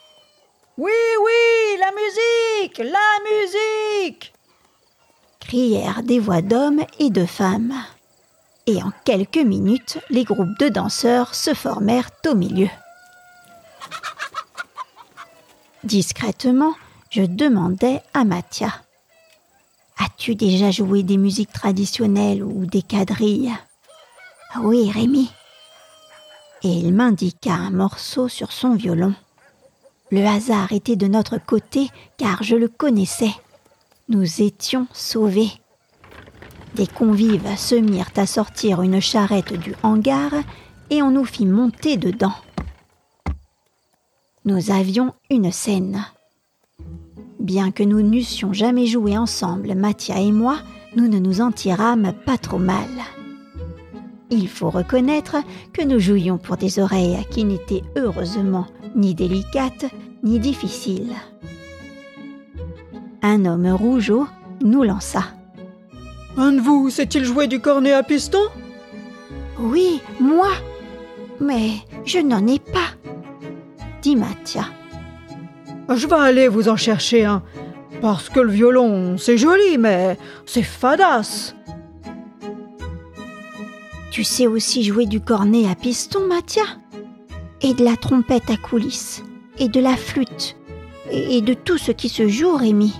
Oui, 0.77 0.93
oui, 1.25 1.79
la 1.81 1.91
musique, 1.93 2.79
la 2.79 2.99
musique 3.31 4.35
crièrent 5.41 6.03
des 6.03 6.19
voix 6.19 6.43
d'hommes 6.43 6.85
et 6.99 7.09
de 7.09 7.25
femmes. 7.25 7.73
Et 8.67 8.83
en 8.83 8.93
quelques 9.07 9.39
minutes, 9.39 9.99
les 10.11 10.25
groupes 10.25 10.59
de 10.59 10.69
danseurs 10.69 11.35
se 11.35 11.55
formèrent 11.55 12.11
au 12.27 12.35
milieu. 12.35 12.69
Discrètement, 15.83 16.75
je 17.09 17.23
demandai 17.23 18.01
à 18.12 18.25
Mathia 18.25 18.83
As-tu 19.99 20.35
déjà 20.35 20.71
joué 20.71 21.03
des 21.03 21.17
musiques 21.17 21.53
traditionnelles 21.53 22.43
ou 22.43 22.67
des 22.67 22.83
quadrilles? 22.83 23.55
Oui, 24.61 24.91
Rémi, 24.91 25.31
et 26.63 26.69
il 26.69 26.93
m'indiqua 26.93 27.55
un 27.55 27.71
morceau 27.71 28.29
sur 28.29 28.53
son 28.53 28.75
violon. 28.75 29.15
Le 30.11 30.25
hasard 30.27 30.73
était 30.73 30.97
de 30.97 31.07
notre 31.07 31.39
côté 31.39 31.89
car 32.19 32.43
je 32.43 32.57
le 32.57 32.69
connaissais. 32.69 33.33
Nous 34.09 34.43
étions 34.43 34.87
sauvés. 34.93 35.51
Des 36.75 36.87
convives 36.87 37.57
se 37.57 37.75
mirent 37.75 38.13
à 38.17 38.27
sortir 38.27 38.83
une 38.83 39.01
charrette 39.01 39.55
du 39.55 39.75
hangar 39.83 40.33
et 40.91 41.03
on 41.03 41.11
nous 41.11 41.25
fit 41.25 41.47
monter 41.47 41.97
dedans. 41.97 42.35
Nous 44.45 44.71
avions 44.71 45.15
une 45.31 45.51
scène. 45.51 46.05
Bien 47.41 47.71
que 47.71 47.83
nous 47.83 48.03
n'eussions 48.03 48.53
jamais 48.53 48.87
joué 48.87 49.17
ensemble, 49.17 49.75
Mathia 49.75 50.21
et 50.21 50.33
moi, 50.33 50.59
nous 50.95 51.09
ne 51.09 51.19
nous 51.19 51.41
en 51.41 51.53
tirâmes 51.53 52.13
pas 52.27 52.39
trop 52.39 52.59
mal. 52.59 52.89
Il 54.35 54.49
faut 54.49 54.71
reconnaître 54.71 55.37
que 55.75 55.83
nous 55.83 56.01
jouions 56.01 56.39
pour 56.39 56.57
des 56.57 56.79
oreilles 56.79 57.19
qui 57.31 57.45
n'étaient 57.45 57.83
heureusement 57.97 58.67
ni 58.97 59.15
délicates 59.15 59.85
ni 60.23 60.41
difficiles. 60.41 61.12
Un 63.21 63.45
homme 63.45 63.69
rougeau 63.69 64.27
nous 64.65 64.85
lança. 64.85 65.25
Un 66.39 66.53
de 66.53 66.61
vous 66.61 66.89
sait-il 66.89 67.25
jouer 67.25 67.47
du 67.47 67.61
cornet 67.61 67.93
à 67.93 68.03
piston? 68.03 68.41
Oui, 69.61 70.01
moi. 70.19 70.49
Mais 71.39 71.73
je 72.07 72.19
n'en 72.19 72.47
ai 72.47 72.59
pas, 72.59 72.97
dit 74.01 74.17
Mathia. 74.17 74.65
Je 75.95 76.07
vais 76.07 76.17
aller 76.17 76.49
vous 76.49 76.71
en 76.71 76.77
chercher 76.77 77.27
un. 77.27 77.43
Parce 78.01 78.31
que 78.31 78.41
le 78.41 78.51
violon, 78.51 79.19
c'est 79.19 79.37
joli, 79.37 79.77
mais 79.79 80.17
c'est 80.47 80.62
fadasse. 80.62 81.55
Tu 84.12 84.25
sais 84.25 84.47
aussi 84.47 84.83
jouer 84.85 85.07
du 85.07 85.23
cornet 85.23 85.66
à 85.71 85.75
piston, 85.75 86.26
Mathia? 86.28 86.64
Et 87.62 87.73
de 87.73 87.83
la 87.83 87.97
trompette 87.97 88.50
à 88.50 88.59
coulisses, 88.59 89.25
et 89.59 89.71
de 89.71 89.81
la 89.81 89.97
flûte, 89.97 90.54
et 91.11 91.40
de 91.40 91.54
tout 91.54 91.78
ce 91.78 91.92
qui 91.92 92.11
se 92.11 92.28
joue, 92.28 92.54
Rémi? 92.54 92.92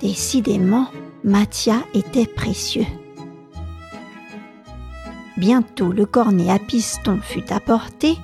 Décidément, 0.00 0.86
Mathia 1.24 1.82
était 1.92 2.24
précieux. 2.24 2.86
Bientôt 5.36 5.92
le 5.92 6.06
cornet 6.06 6.50
à 6.50 6.58
piston 6.58 7.20
fut 7.22 7.52
apporté 7.52 8.16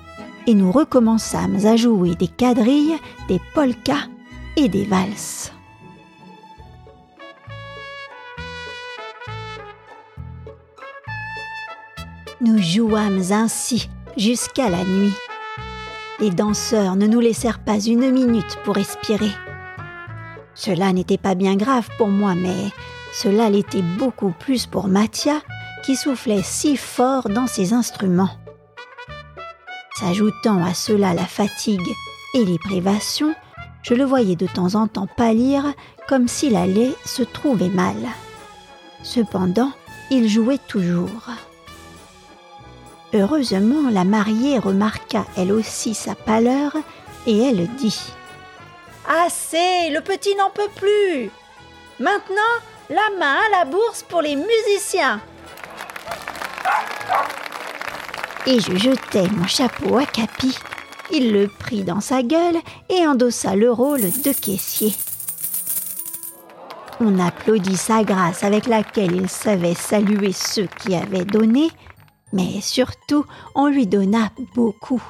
et 0.46 0.54
nous 0.54 0.72
recommençâmes 0.72 1.66
à 1.66 1.76
jouer 1.76 2.14
des 2.14 2.28
quadrilles, 2.28 2.96
des 3.28 3.40
polkas 3.52 4.08
et 4.56 4.70
des 4.70 4.84
valses. 4.84 5.52
Nous 12.40 12.62
jouâmes 12.62 13.32
ainsi 13.32 13.90
jusqu'à 14.16 14.70
la 14.70 14.84
nuit. 14.84 15.14
Les 16.20 16.30
danseurs 16.30 16.94
ne 16.94 17.08
nous 17.08 17.18
laissèrent 17.18 17.58
pas 17.58 17.80
une 17.80 18.12
minute 18.12 18.58
pour 18.64 18.76
respirer. 18.76 19.32
Cela 20.54 20.92
n'était 20.92 21.18
pas 21.18 21.34
bien 21.34 21.56
grave 21.56 21.88
pour 21.98 22.06
moi, 22.06 22.36
mais 22.36 22.70
cela 23.12 23.50
l'était 23.50 23.82
beaucoup 23.82 24.32
plus 24.38 24.66
pour 24.66 24.86
Mathia, 24.86 25.40
qui 25.84 25.96
soufflait 25.96 26.44
si 26.44 26.76
fort 26.76 27.28
dans 27.28 27.48
ses 27.48 27.72
instruments. 27.72 28.30
S'ajoutant 29.98 30.64
à 30.64 30.74
cela 30.74 31.14
la 31.14 31.26
fatigue 31.26 31.90
et 32.34 32.44
les 32.44 32.58
privations, 32.58 33.34
je 33.82 33.94
le 33.94 34.04
voyais 34.04 34.36
de 34.36 34.46
temps 34.46 34.76
en 34.76 34.86
temps 34.86 35.08
pâlir 35.08 35.64
comme 36.08 36.28
s'il 36.28 36.54
allait 36.54 36.94
se 37.04 37.24
trouver 37.24 37.68
mal. 37.68 37.96
Cependant, 39.02 39.72
il 40.12 40.28
jouait 40.28 40.60
toujours. 40.68 41.32
Heureusement, 43.14 43.90
la 43.90 44.04
mariée 44.04 44.58
remarqua 44.58 45.24
elle 45.36 45.52
aussi 45.52 45.94
sa 45.94 46.14
pâleur 46.14 46.76
et 47.26 47.38
elle 47.38 47.66
dit 47.76 48.12
Assez, 49.08 49.88
le 49.90 50.00
petit 50.02 50.34
n'en 50.36 50.50
peut 50.50 50.70
plus. 50.76 51.30
Maintenant, 51.98 52.36
la 52.90 53.08
main 53.18 53.36
à 53.46 53.58
la 53.58 53.64
bourse 53.64 54.02
pour 54.02 54.20
les 54.20 54.36
musiciens. 54.36 55.20
Et 58.46 58.60
je 58.60 58.76
jetai 58.76 59.28
mon 59.32 59.46
chapeau 59.46 59.96
à 59.96 60.04
Capi. 60.04 60.58
Il 61.10 61.32
le 61.32 61.48
prit 61.48 61.84
dans 61.84 62.00
sa 62.00 62.22
gueule 62.22 62.58
et 62.90 63.06
endossa 63.06 63.56
le 63.56 63.72
rôle 63.72 64.02
de 64.02 64.32
caissier. 64.32 64.94
On 67.00 67.18
applaudit 67.18 67.76
sa 67.76 68.04
grâce 68.04 68.44
avec 68.44 68.66
laquelle 68.66 69.14
il 69.14 69.28
savait 69.28 69.74
saluer 69.74 70.32
ceux 70.32 70.68
qui 70.82 70.94
avaient 70.94 71.24
donné, 71.24 71.70
mais 72.32 72.60
surtout 72.60 73.24
on 73.54 73.66
lui 73.66 73.86
donna 73.86 74.30
beaucoup. 74.54 75.02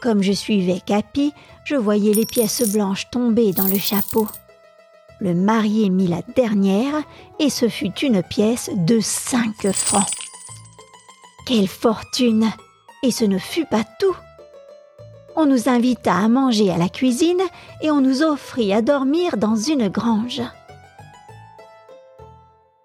Comme 0.00 0.22
je 0.22 0.32
suivais 0.32 0.80
Capi, 0.84 1.32
je 1.64 1.76
voyais 1.76 2.14
les 2.14 2.26
pièces 2.26 2.72
blanches 2.72 3.10
tomber 3.10 3.52
dans 3.52 3.66
le 3.66 3.78
chapeau. 3.78 4.26
Le 5.20 5.34
marié 5.34 5.90
mit 5.90 6.06
la 6.06 6.22
dernière 6.34 7.02
et 7.38 7.50
ce 7.50 7.68
fut 7.68 7.98
une 7.98 8.22
pièce 8.22 8.70
de 8.74 9.00
cinq 9.00 9.70
francs. 9.72 10.08
Quelle 11.46 11.68
fortune 11.68 12.50
Et 13.02 13.10
ce 13.10 13.26
ne 13.26 13.38
fut 13.38 13.66
pas 13.66 13.84
tout. 13.98 14.16
On 15.36 15.46
nous 15.46 15.68
invita 15.68 16.14
à 16.16 16.28
manger 16.28 16.70
à 16.70 16.78
la 16.78 16.88
cuisine 16.88 17.42
et 17.82 17.90
on 17.90 18.00
nous 18.00 18.22
offrit 18.22 18.72
à 18.72 18.82
dormir 18.82 19.36
dans 19.36 19.56
une 19.56 19.88
grange. 19.88 20.42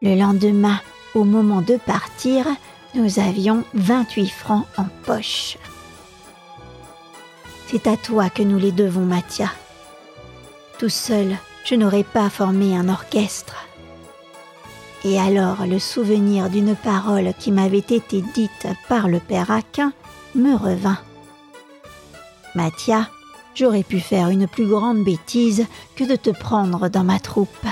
Le 0.01 0.15
lendemain, 0.15 0.79
au 1.15 1.23
moment 1.23 1.61
de 1.61 1.77
partir, 1.77 2.45
nous 2.95 3.19
avions 3.19 3.63
28 3.73 4.29
francs 4.29 4.65
en 4.77 4.85
poche. 5.03 5.57
C'est 7.67 7.87
à 7.87 7.97
toi 7.97 8.29
que 8.29 8.43
nous 8.43 8.57
les 8.57 8.71
devons, 8.71 9.05
Mathia. 9.05 9.51
Tout 10.79 10.89
seul, 10.89 11.35
je 11.65 11.75
n'aurais 11.75 12.03
pas 12.03 12.29
formé 12.29 12.75
un 12.77 12.89
orchestre. 12.89 13.55
Et 15.03 15.19
alors 15.19 15.67
le 15.67 15.79
souvenir 15.79 16.49
d'une 16.49 16.75
parole 16.75 17.33
qui 17.37 17.51
m'avait 17.51 17.77
été 17.77 18.21
dite 18.21 18.67
par 18.87 19.07
le 19.07 19.19
père 19.19 19.51
Aquin 19.51 19.91
me 20.33 20.55
revint. 20.55 20.97
Mathia, 22.55 23.09
j'aurais 23.53 23.83
pu 23.83 23.99
faire 23.99 24.29
une 24.29 24.47
plus 24.47 24.67
grande 24.67 25.03
bêtise 25.03 25.65
que 25.95 26.05
de 26.05 26.15
te 26.15 26.29
prendre 26.29 26.87
dans 26.89 27.03
ma 27.03 27.19
troupe. 27.19 27.67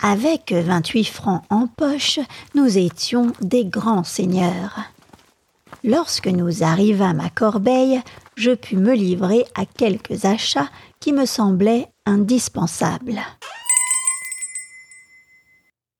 Avec 0.00 0.52
28 0.52 1.04
francs 1.04 1.42
en 1.50 1.66
poche, 1.66 2.20
nous 2.54 2.78
étions 2.78 3.32
des 3.40 3.64
grands 3.64 4.04
seigneurs. 4.04 4.78
Lorsque 5.82 6.28
nous 6.28 6.62
arrivâmes 6.62 7.18
à 7.18 7.30
Corbeil, 7.30 8.00
je 8.36 8.52
pus 8.52 8.76
me 8.76 8.94
livrer 8.94 9.44
à 9.56 9.64
quelques 9.66 10.24
achats 10.24 10.70
qui 11.00 11.12
me 11.12 11.26
semblaient 11.26 11.88
indispensables. 12.06 13.20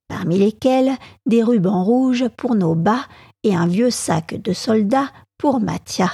Parmi 0.06 0.38
lesquels 0.38 0.96
des 1.26 1.42
rubans 1.42 1.82
rouges 1.82 2.28
pour 2.36 2.54
nos 2.54 2.76
bas 2.76 3.04
et 3.42 3.56
un 3.56 3.66
vieux 3.66 3.90
sac 3.90 4.40
de 4.40 4.52
soldats 4.52 5.10
pour 5.38 5.58
Mathia. 5.58 6.10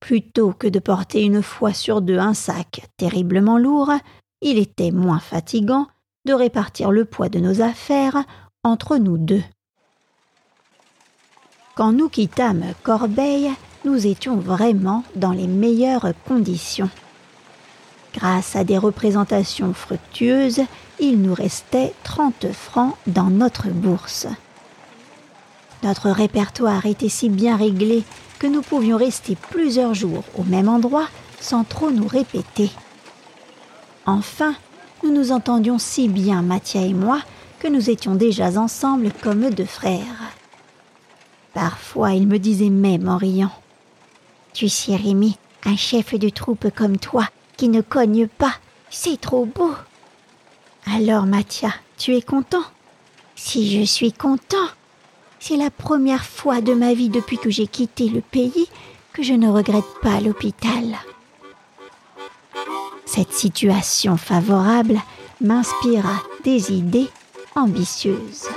Plutôt 0.00 0.52
que 0.52 0.66
de 0.66 0.80
porter 0.80 1.22
une 1.22 1.42
fois 1.42 1.72
sur 1.72 2.02
deux 2.02 2.18
un 2.18 2.34
sac 2.34 2.82
terriblement 2.96 3.56
lourd, 3.56 3.92
il 4.42 4.58
était 4.58 4.90
moins 4.90 5.20
fatigant 5.20 5.86
de 6.26 6.34
répartir 6.34 6.90
le 6.90 7.04
poids 7.04 7.28
de 7.28 7.38
nos 7.38 7.62
affaires 7.62 8.24
entre 8.64 8.98
nous 8.98 9.16
deux. 9.16 9.42
Quand 11.74 11.92
nous 11.92 12.08
quittâmes 12.08 12.64
Corbeil, 12.82 13.50
nous 13.84 14.06
étions 14.06 14.36
vraiment 14.36 15.04
dans 15.16 15.32
les 15.32 15.46
meilleures 15.46 16.12
conditions. 16.26 16.90
Grâce 18.14 18.56
à 18.56 18.64
des 18.64 18.76
représentations 18.76 19.72
fructueuses, 19.72 20.60
il 21.00 21.22
nous 21.22 21.34
restait 21.34 21.94
30 22.04 22.52
francs 22.52 22.94
dans 23.06 23.30
notre 23.30 23.68
bourse. 23.68 24.26
Notre 25.82 26.10
répertoire 26.10 26.84
était 26.86 27.08
si 27.08 27.28
bien 27.28 27.56
réglé 27.56 28.04
que 28.38 28.46
nous 28.46 28.62
pouvions 28.62 28.98
rester 28.98 29.36
plusieurs 29.50 29.94
jours 29.94 30.24
au 30.36 30.44
même 30.44 30.68
endroit 30.68 31.08
sans 31.40 31.64
trop 31.64 31.90
nous 31.90 32.06
répéter. 32.06 32.70
Enfin, 34.06 34.54
nous 35.02 35.12
nous 35.12 35.32
entendions 35.32 35.78
si 35.78 36.08
bien, 36.08 36.42
Mathia 36.42 36.82
et 36.82 36.94
moi, 36.94 37.20
que 37.60 37.68
nous 37.68 37.90
étions 37.90 38.14
déjà 38.14 38.48
ensemble 38.60 39.12
comme 39.22 39.50
deux 39.50 39.64
frères. 39.64 40.32
Parfois, 41.54 42.12
il 42.12 42.26
me 42.26 42.38
disait 42.38 42.70
même 42.70 43.08
en 43.08 43.16
riant 43.16 43.52
Tu 44.52 44.68
sais, 44.68 44.96
Rémi, 44.96 45.38
un 45.64 45.76
chef 45.76 46.14
de 46.14 46.28
troupe 46.28 46.70
comme 46.74 46.98
toi, 46.98 47.28
qui 47.56 47.68
ne 47.68 47.80
cogne 47.80 48.26
pas, 48.26 48.54
c'est 48.90 49.20
trop 49.20 49.46
beau. 49.46 49.74
Alors, 50.86 51.26
Mathia, 51.26 51.72
tu 51.96 52.16
es 52.16 52.22
content? 52.22 52.64
Si 53.36 53.78
je 53.78 53.84
suis 53.84 54.12
content, 54.12 54.68
c'est 55.38 55.56
la 55.56 55.70
première 55.70 56.24
fois 56.24 56.60
de 56.60 56.74
ma 56.74 56.94
vie 56.94 57.08
depuis 57.08 57.38
que 57.38 57.50
j'ai 57.50 57.66
quitté 57.66 58.08
le 58.08 58.20
pays 58.20 58.68
que 59.12 59.22
je 59.22 59.34
ne 59.34 59.48
regrette 59.48 60.00
pas 60.00 60.20
l'hôpital. 60.20 60.98
Cette 63.14 63.34
situation 63.34 64.16
favorable 64.16 64.98
m'inspira 65.42 66.22
des 66.44 66.72
idées 66.72 67.10
ambitieuses. 67.54 68.48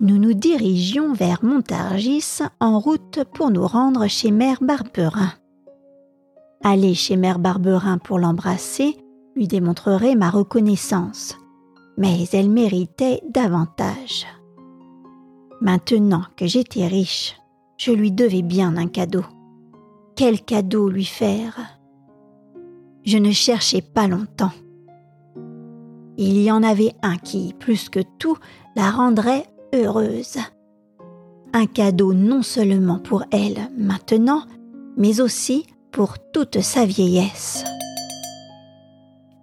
Nous 0.00 0.18
nous 0.18 0.34
dirigions 0.34 1.12
vers 1.12 1.44
Montargis 1.44 2.40
en 2.58 2.80
route 2.80 3.20
pour 3.32 3.52
nous 3.52 3.68
rendre 3.68 4.08
chez 4.08 4.32
Mère 4.32 4.58
Barberin. 4.60 5.32
Aller 6.64 6.94
chez 6.94 7.16
Mère 7.16 7.38
Barberin 7.38 7.98
pour 7.98 8.18
l'embrasser 8.18 8.96
lui 9.36 9.46
démontrerait 9.46 10.16
ma 10.16 10.30
reconnaissance, 10.30 11.36
mais 11.96 12.24
elle 12.32 12.50
méritait 12.50 13.22
davantage. 13.30 14.26
Maintenant 15.60 16.22
que 16.36 16.46
j'étais 16.46 16.86
riche, 16.86 17.36
je 17.76 17.92
lui 17.92 18.12
devais 18.12 18.40
bien 18.40 18.78
un 18.78 18.86
cadeau. 18.86 19.24
Quel 20.16 20.40
cadeau 20.40 20.88
lui 20.88 21.04
faire? 21.04 21.58
Je 23.04 23.18
ne 23.18 23.30
cherchais 23.30 23.82
pas 23.82 24.08
longtemps. 24.08 24.52
Il 26.16 26.40
y 26.40 26.50
en 26.50 26.62
avait 26.62 26.94
un 27.02 27.16
qui, 27.16 27.54
plus 27.58 27.90
que 27.90 28.00
tout, 28.18 28.38
la 28.74 28.90
rendrait 28.90 29.46
heureuse. 29.74 30.38
Un 31.52 31.66
cadeau 31.66 32.14
non 32.14 32.42
seulement 32.42 32.98
pour 32.98 33.24
elle 33.30 33.70
maintenant, 33.76 34.44
mais 34.96 35.20
aussi 35.20 35.66
pour 35.92 36.14
toute 36.32 36.60
sa 36.60 36.86
vieillesse. 36.86 37.64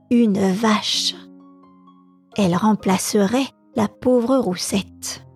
Une 0.09 0.39
vache. 0.51 1.15
Elle 2.37 2.55
remplacerait 2.55 3.47
la 3.75 3.87
pauvre 3.87 4.37
Roussette. 4.37 5.26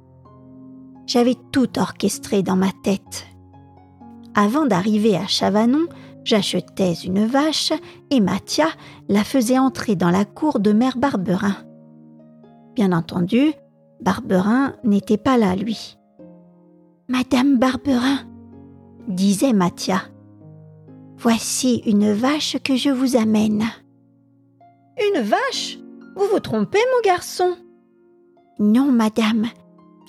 J'avais 1.06 1.36
tout 1.52 1.80
orchestré 1.80 2.44
dans 2.44 2.56
ma 2.56 2.72
tête. 2.84 3.28
Avant 4.34 4.66
d'arriver 4.66 5.18
à 5.18 5.28
Chavanon, 5.28 5.88
j'achetais 6.24 6.94
une 6.94 7.26
vache 7.26 7.74
et 8.10 8.20
Mathia 8.20 8.68
la 9.10 9.24
faisait 9.24 9.60
entrer 9.60 9.96
dans 9.96 10.10
la 10.10 10.26
cour 10.26 10.60
de 10.60 10.72
Mère 10.72 10.98
Barberin. 10.98 11.56
Bien 12.76 12.94
entendu, 12.94 13.54
Barberin 14.02 14.76
n'était 14.84 15.18
pas 15.18 15.38
là, 15.38 15.56
lui. 15.56 15.98
Madame 17.10 17.58
Barberin, 17.58 18.20
disait 19.08 19.54
Mathia, 19.54 20.04
voici 21.18 21.84
une 21.86 22.14
vache 22.14 22.58
que 22.64 22.76
je 22.76 22.90
vous 22.90 23.18
amène. 23.18 23.66
Une 24.98 25.22
vache? 25.22 25.78
Vous 26.16 26.26
vous 26.32 26.40
trompez, 26.40 26.80
mon 26.94 27.10
garçon 27.10 27.56
Non, 28.60 28.92
madame, 28.92 29.48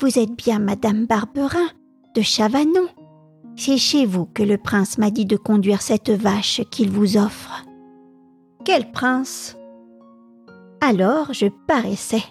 vous 0.03 0.19
êtes 0.19 0.37
bien 0.37 0.59
Madame 0.59 1.07
Barberin 1.07 1.69
de 2.17 2.23
Chavanon. 2.23 2.89
C'est 3.55 3.79
chez 3.79 4.05
vous 4.05 4.27
que 4.27 4.43
le 4.43 4.59
prince 4.59 4.99
m'a 4.99 5.13
dit 5.13 5.27
de 5.27 5.37
conduire 5.37 5.81
cette 5.81 6.11
vache 6.11 6.61
qu'il 6.73 6.91
vous 6.91 7.17
offre. 7.17 7.65
Quel 8.65 8.91
prince? 8.91 9.57
Alors 10.81 11.33
je 11.33 11.47
paraissais. 11.69 12.25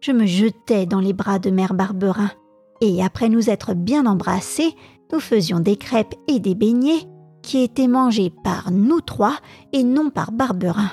Je 0.00 0.10
me 0.10 0.26
jetais 0.26 0.86
dans 0.86 0.98
les 0.98 1.12
bras 1.12 1.38
de 1.38 1.50
mère 1.50 1.74
Barberin, 1.74 2.32
et 2.80 3.00
après 3.00 3.28
nous 3.28 3.48
être 3.48 3.74
bien 3.74 4.06
embrassés, 4.06 4.74
nous 5.12 5.20
faisions 5.20 5.60
des 5.60 5.76
crêpes 5.76 6.16
et 6.26 6.40
des 6.40 6.56
beignets 6.56 7.08
qui 7.42 7.62
étaient 7.62 7.86
mangés 7.86 8.32
par 8.42 8.72
nous 8.72 9.00
trois 9.00 9.36
et 9.72 9.84
non 9.84 10.10
par 10.10 10.32
Barberin. 10.32 10.90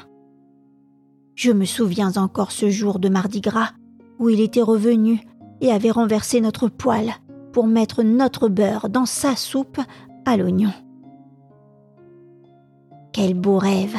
Je 1.34 1.52
me 1.52 1.66
souviens 1.66 2.16
encore 2.18 2.52
ce 2.52 2.70
jour 2.70 3.00
de 3.00 3.10
Mardi 3.10 3.42
Gras 3.42 3.72
où 4.20 4.30
il 4.30 4.40
était 4.40 4.62
revenu 4.62 5.20
et 5.62 5.72
avait 5.72 5.92
renversé 5.92 6.42
notre 6.42 6.68
poêle 6.68 7.14
pour 7.54 7.68
mettre 7.68 8.04
notre 8.04 8.50
beurre 8.50 8.90
dans 8.90 9.06
sa 9.06 9.36
soupe 9.36 9.80
à 10.26 10.38
l'oignon. 10.38 10.74
Quel 13.14 13.34
beau 13.34 13.58
rêve 13.58 13.96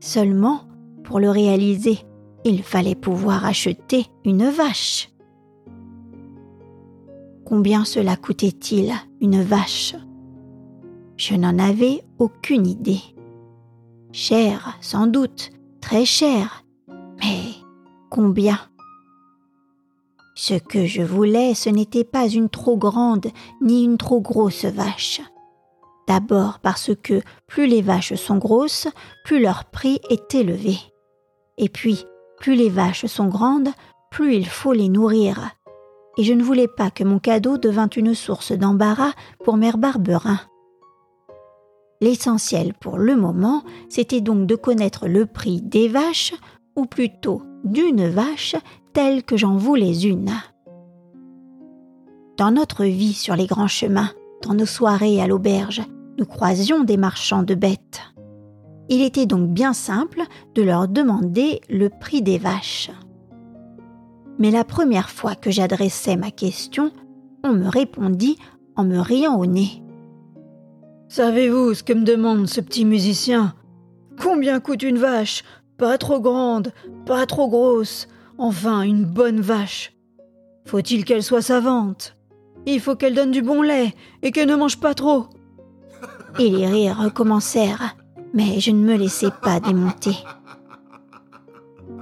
Seulement, 0.00 0.60
pour 1.04 1.20
le 1.20 1.30
réaliser, 1.30 1.98
il 2.44 2.62
fallait 2.62 2.94
pouvoir 2.94 3.44
acheter 3.44 4.06
une 4.24 4.48
vache. 4.48 5.10
Combien 7.44 7.84
cela 7.84 8.16
coûtait-il, 8.16 8.92
une 9.20 9.42
vache? 9.42 9.94
Je 11.16 11.34
n'en 11.34 11.58
avais 11.58 12.02
aucune 12.18 12.66
idée. 12.66 13.00
Cher, 14.12 14.76
sans 14.80 15.06
doute, 15.06 15.50
très 15.80 16.04
cher, 16.04 16.64
mais 17.20 17.54
combien? 18.10 18.58
Ce 20.36 20.54
que 20.54 20.86
je 20.86 21.02
voulais, 21.02 21.54
ce 21.54 21.70
n'était 21.70 22.04
pas 22.04 22.28
une 22.28 22.50
trop 22.50 22.76
grande 22.76 23.26
ni 23.62 23.82
une 23.82 23.96
trop 23.96 24.20
grosse 24.20 24.66
vache. 24.66 25.22
D'abord 26.06 26.60
parce 26.60 26.92
que 27.02 27.22
plus 27.48 27.66
les 27.66 27.82
vaches 27.82 28.14
sont 28.14 28.36
grosses, 28.36 28.86
plus 29.24 29.40
leur 29.40 29.64
prix 29.64 29.98
est 30.10 30.34
élevé. 30.34 30.78
Et 31.58 31.68
puis, 31.68 32.04
plus 32.38 32.54
les 32.54 32.68
vaches 32.68 33.06
sont 33.06 33.28
grandes, 33.28 33.70
plus 34.10 34.36
il 34.36 34.46
faut 34.46 34.74
les 34.74 34.90
nourrir. 34.90 35.50
Et 36.18 36.22
je 36.22 36.34
ne 36.34 36.44
voulais 36.44 36.68
pas 36.68 36.90
que 36.90 37.02
mon 37.02 37.18
cadeau 37.18 37.56
devint 37.56 37.88
une 37.88 38.14
source 38.14 38.52
d'embarras 38.52 39.12
pour 39.42 39.56
Mère 39.56 39.78
Barberin. 39.78 40.38
L'essentiel 42.02 42.74
pour 42.74 42.98
le 42.98 43.16
moment, 43.16 43.64
c'était 43.88 44.20
donc 44.20 44.46
de 44.46 44.54
connaître 44.54 45.08
le 45.08 45.24
prix 45.24 45.62
des 45.62 45.88
vaches, 45.88 46.34
ou 46.76 46.84
plutôt 46.84 47.42
d'une 47.64 48.06
vache 48.06 48.54
telle 48.96 49.24
que 49.24 49.36
j'en 49.36 49.58
voulais 49.58 50.04
une. 50.04 50.30
Dans 52.38 52.50
notre 52.50 52.86
vie 52.86 53.12
sur 53.12 53.36
les 53.36 53.44
grands 53.44 53.68
chemins, 53.68 54.08
dans 54.40 54.54
nos 54.54 54.64
soirées 54.64 55.20
à 55.20 55.26
l'auberge, 55.26 55.82
nous 56.18 56.24
croisions 56.24 56.82
des 56.82 56.96
marchands 56.96 57.42
de 57.42 57.54
bêtes. 57.54 58.00
Il 58.88 59.02
était 59.02 59.26
donc 59.26 59.50
bien 59.50 59.74
simple 59.74 60.22
de 60.54 60.62
leur 60.62 60.88
demander 60.88 61.60
le 61.68 61.90
prix 61.90 62.22
des 62.22 62.38
vaches. 62.38 62.90
Mais 64.38 64.50
la 64.50 64.64
première 64.64 65.10
fois 65.10 65.34
que 65.34 65.50
j'adressai 65.50 66.16
ma 66.16 66.30
question, 66.30 66.90
on 67.44 67.52
me 67.52 67.68
répondit 67.68 68.38
en 68.76 68.84
me 68.84 68.98
riant 68.98 69.38
au 69.38 69.44
nez. 69.44 69.82
Savez-vous 71.08 71.74
ce 71.74 71.82
que 71.82 71.92
me 71.92 72.04
demande 72.04 72.46
ce 72.46 72.62
petit 72.62 72.86
musicien? 72.86 73.52
Combien 74.18 74.58
coûte 74.58 74.82
une 74.82 74.96
vache? 74.96 75.44
Pas 75.76 75.98
trop 75.98 76.18
grande, 76.18 76.72
pas 77.04 77.26
trop 77.26 77.50
grosse, 77.50 78.08
Enfin, 78.38 78.82
une 78.82 79.04
bonne 79.04 79.40
vache. 79.40 79.92
Faut-il 80.66 81.04
qu'elle 81.04 81.22
soit 81.22 81.42
savante? 81.42 82.16
Il 82.66 82.80
faut 82.80 82.96
qu'elle 82.96 83.14
donne 83.14 83.30
du 83.30 83.42
bon 83.42 83.62
lait 83.62 83.94
et 84.22 84.30
qu'elle 84.30 84.48
ne 84.48 84.56
mange 84.56 84.78
pas 84.78 84.94
trop. 84.94 85.26
Et 86.38 86.50
les 86.50 86.66
rires 86.66 86.98
recommencèrent, 86.98 87.96
mais 88.34 88.60
je 88.60 88.72
ne 88.72 88.84
me 88.84 88.96
laissai 88.96 89.28
pas 89.42 89.60
démonter. 89.60 90.16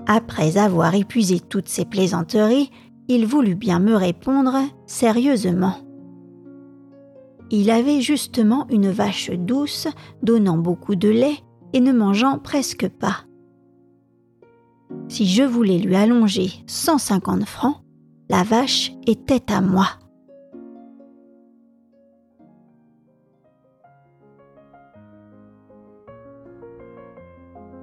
Après 0.06 0.58
avoir 0.58 0.94
épuisé 0.94 1.40
toutes 1.40 1.68
ces 1.68 1.84
plaisanteries, 1.84 2.70
il 3.08 3.26
voulut 3.26 3.54
bien 3.54 3.78
me 3.78 3.94
répondre 3.94 4.56
sérieusement. 4.86 5.76
Il 7.50 7.70
avait 7.70 8.00
justement 8.00 8.66
une 8.70 8.90
vache 8.90 9.30
douce, 9.30 9.86
donnant 10.22 10.56
beaucoup 10.56 10.96
de 10.96 11.08
lait 11.08 11.38
et 11.72 11.80
ne 11.80 11.92
mangeant 11.92 12.38
presque 12.38 12.88
pas. 12.88 13.18
Si 15.08 15.26
je 15.26 15.42
voulais 15.42 15.78
lui 15.78 15.96
allonger 15.96 16.50
150 16.66 17.44
francs, 17.44 17.76
la 18.28 18.42
vache 18.42 18.92
était 19.06 19.52
à 19.52 19.60
moi. 19.60 19.86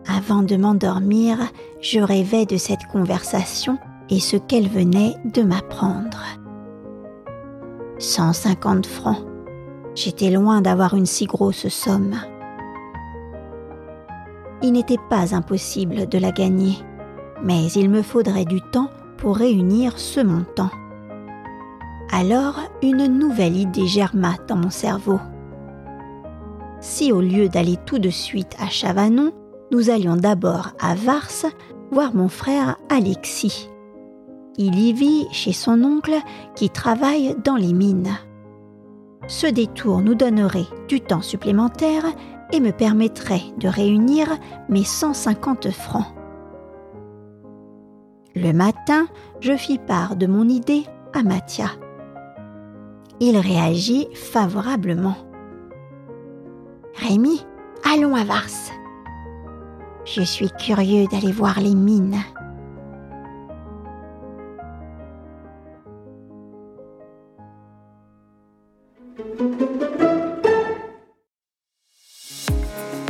Avant 0.08 0.42
de 0.42 0.56
m'endormir, 0.56 1.38
je 1.80 2.00
rêvais 2.00 2.46
de 2.46 2.58
cette 2.58 2.86
conversation 2.92 3.78
et 4.10 4.20
ce 4.20 4.36
qu'elle 4.36 4.68
venait 4.68 5.16
de 5.26 5.42
m'apprendre. 5.42 6.22
150 8.00 8.86
francs. 8.86 9.26
J'étais 9.96 10.32
loin 10.32 10.62
d'avoir 10.62 10.96
une 10.96 11.06
si 11.06 11.26
grosse 11.26 11.68
somme. 11.68 12.16
Il 14.64 14.74
n'était 14.74 15.00
pas 15.10 15.36
impossible 15.36 16.08
de 16.08 16.18
la 16.18 16.32
gagner 16.32 16.76
mais 17.44 17.68
il 17.72 17.90
me 17.90 18.02
faudrait 18.02 18.46
du 18.46 18.62
temps 18.62 18.90
pour 19.18 19.38
réunir 19.38 19.98
ce 19.98 20.20
montant. 20.20 20.70
Alors 22.12 22.60
une 22.82 23.08
nouvelle 23.08 23.56
idée 23.56 23.88
germa 23.88 24.34
dans 24.48 24.58
mon 24.58 24.70
cerveau. 24.70 25.20
Si 26.82 27.12
au 27.12 27.22
lieu 27.22 27.48
d'aller 27.48 27.78
tout 27.86 28.00
de 28.00 28.10
suite 28.10 28.56
à 28.60 28.68
Chavanon, 28.68 29.32
nous 29.72 29.90
allions 29.90 30.18
d'abord 30.18 30.72
à 30.80 30.96
Vars 30.96 31.30
voir 31.92 32.14
mon 32.16 32.28
frère 32.28 32.78
Alexis. 32.90 33.70
Il 34.58 34.80
y 34.80 34.92
vit 34.92 35.28
chez 35.32 35.54
son 35.54 35.84
oncle 35.84 36.16
qui 36.56 36.70
travaille 36.70 37.36
dans 37.44 37.56
les 37.56 37.74
mines. 37.74 38.18
Ce 39.28 39.48
détour 39.48 40.02
nous 40.02 40.16
donnerait 40.16 40.68
du 40.88 41.00
temps 41.00 41.22
supplémentaire 41.22 42.04
et 42.52 42.60
me 42.60 42.72
permettrait 42.72 43.44
de 43.60 43.68
réunir 43.68 44.28
mes 44.68 44.84
150 44.84 45.70
francs. 45.72 46.08
Le 48.36 48.54
matin, 48.54 49.08
je 49.42 49.58
fis 49.58 49.78
part 49.78 50.16
de 50.16 50.26
mon 50.26 50.48
idée 50.48 50.86
à 51.14 51.22
Mathia. 51.22 51.66
Il 53.20 53.38
réagit 53.38 54.08
favorablement. 54.14 55.18
Rémi, 56.96 57.46
allons 57.84 58.16
à 58.16 58.24
Vars. 58.24 58.48
Je 60.06 60.22
suis 60.22 60.50
curieux 60.52 61.08
d'aller 61.12 61.34
voir 61.34 61.60
les 61.60 61.76
mines. 61.76 62.22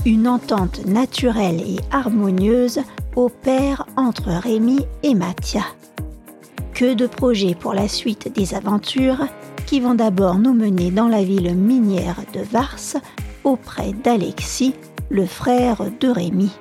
Une 0.06 0.28
entente 0.28 0.86
naturelle 0.86 1.62
et 1.62 1.78
harmonieuse 1.92 2.82
opère 3.16 3.86
entre 3.98 4.30
Rémi 4.30 4.80
et 5.04 5.14
Mathia. 5.14 5.64
Que 6.74 6.94
de 6.94 7.06
projets 7.06 7.54
pour 7.54 7.74
la 7.74 7.88
suite 7.88 8.34
des 8.34 8.56
aventures 8.56 9.28
qui 9.68 9.80
vont 9.80 9.94
d'abord 9.94 10.40
nous 10.40 10.54
mener 10.54 10.90
dans 10.90 11.08
la 11.08 11.24
ville 11.24 11.56
minière 11.56 12.22
de 12.34 12.40
Vars 12.40 12.96
auprès 13.44 13.94
d'Alexis, 13.94 14.74
le 15.10 15.26
frère 15.26 15.84
de 16.00 16.08
Rémi. 16.08 16.52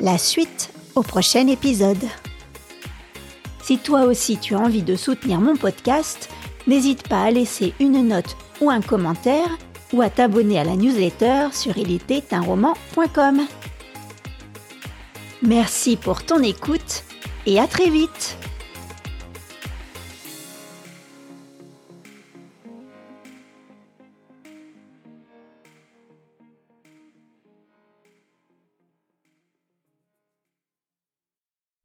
La 0.00 0.16
suite 0.16 0.70
au 0.94 1.02
prochain 1.02 1.46
épisode. 1.48 2.02
Si 3.62 3.78
toi 3.78 4.04
aussi 4.04 4.38
tu 4.38 4.54
as 4.54 4.60
envie 4.60 4.82
de 4.82 4.96
soutenir 4.96 5.40
mon 5.40 5.56
podcast, 5.56 6.30
n'hésite 6.66 7.06
pas 7.08 7.24
à 7.24 7.30
laisser 7.30 7.74
une 7.78 8.08
note 8.08 8.36
ou 8.60 8.70
un 8.70 8.80
commentaire 8.80 9.58
ou 9.92 10.02
à 10.02 10.10
t'abonner 10.10 10.58
à 10.58 10.64
la 10.64 10.76
newsletter 10.76 11.48
sur 11.52 11.76
ilétait-un-roman.com. 11.76 13.40
Merci 15.42 15.96
pour 15.96 16.24
ton 16.24 16.42
écoute 16.42 17.04
et 17.46 17.60
à 17.60 17.66
très 17.66 17.90
vite 17.90 18.38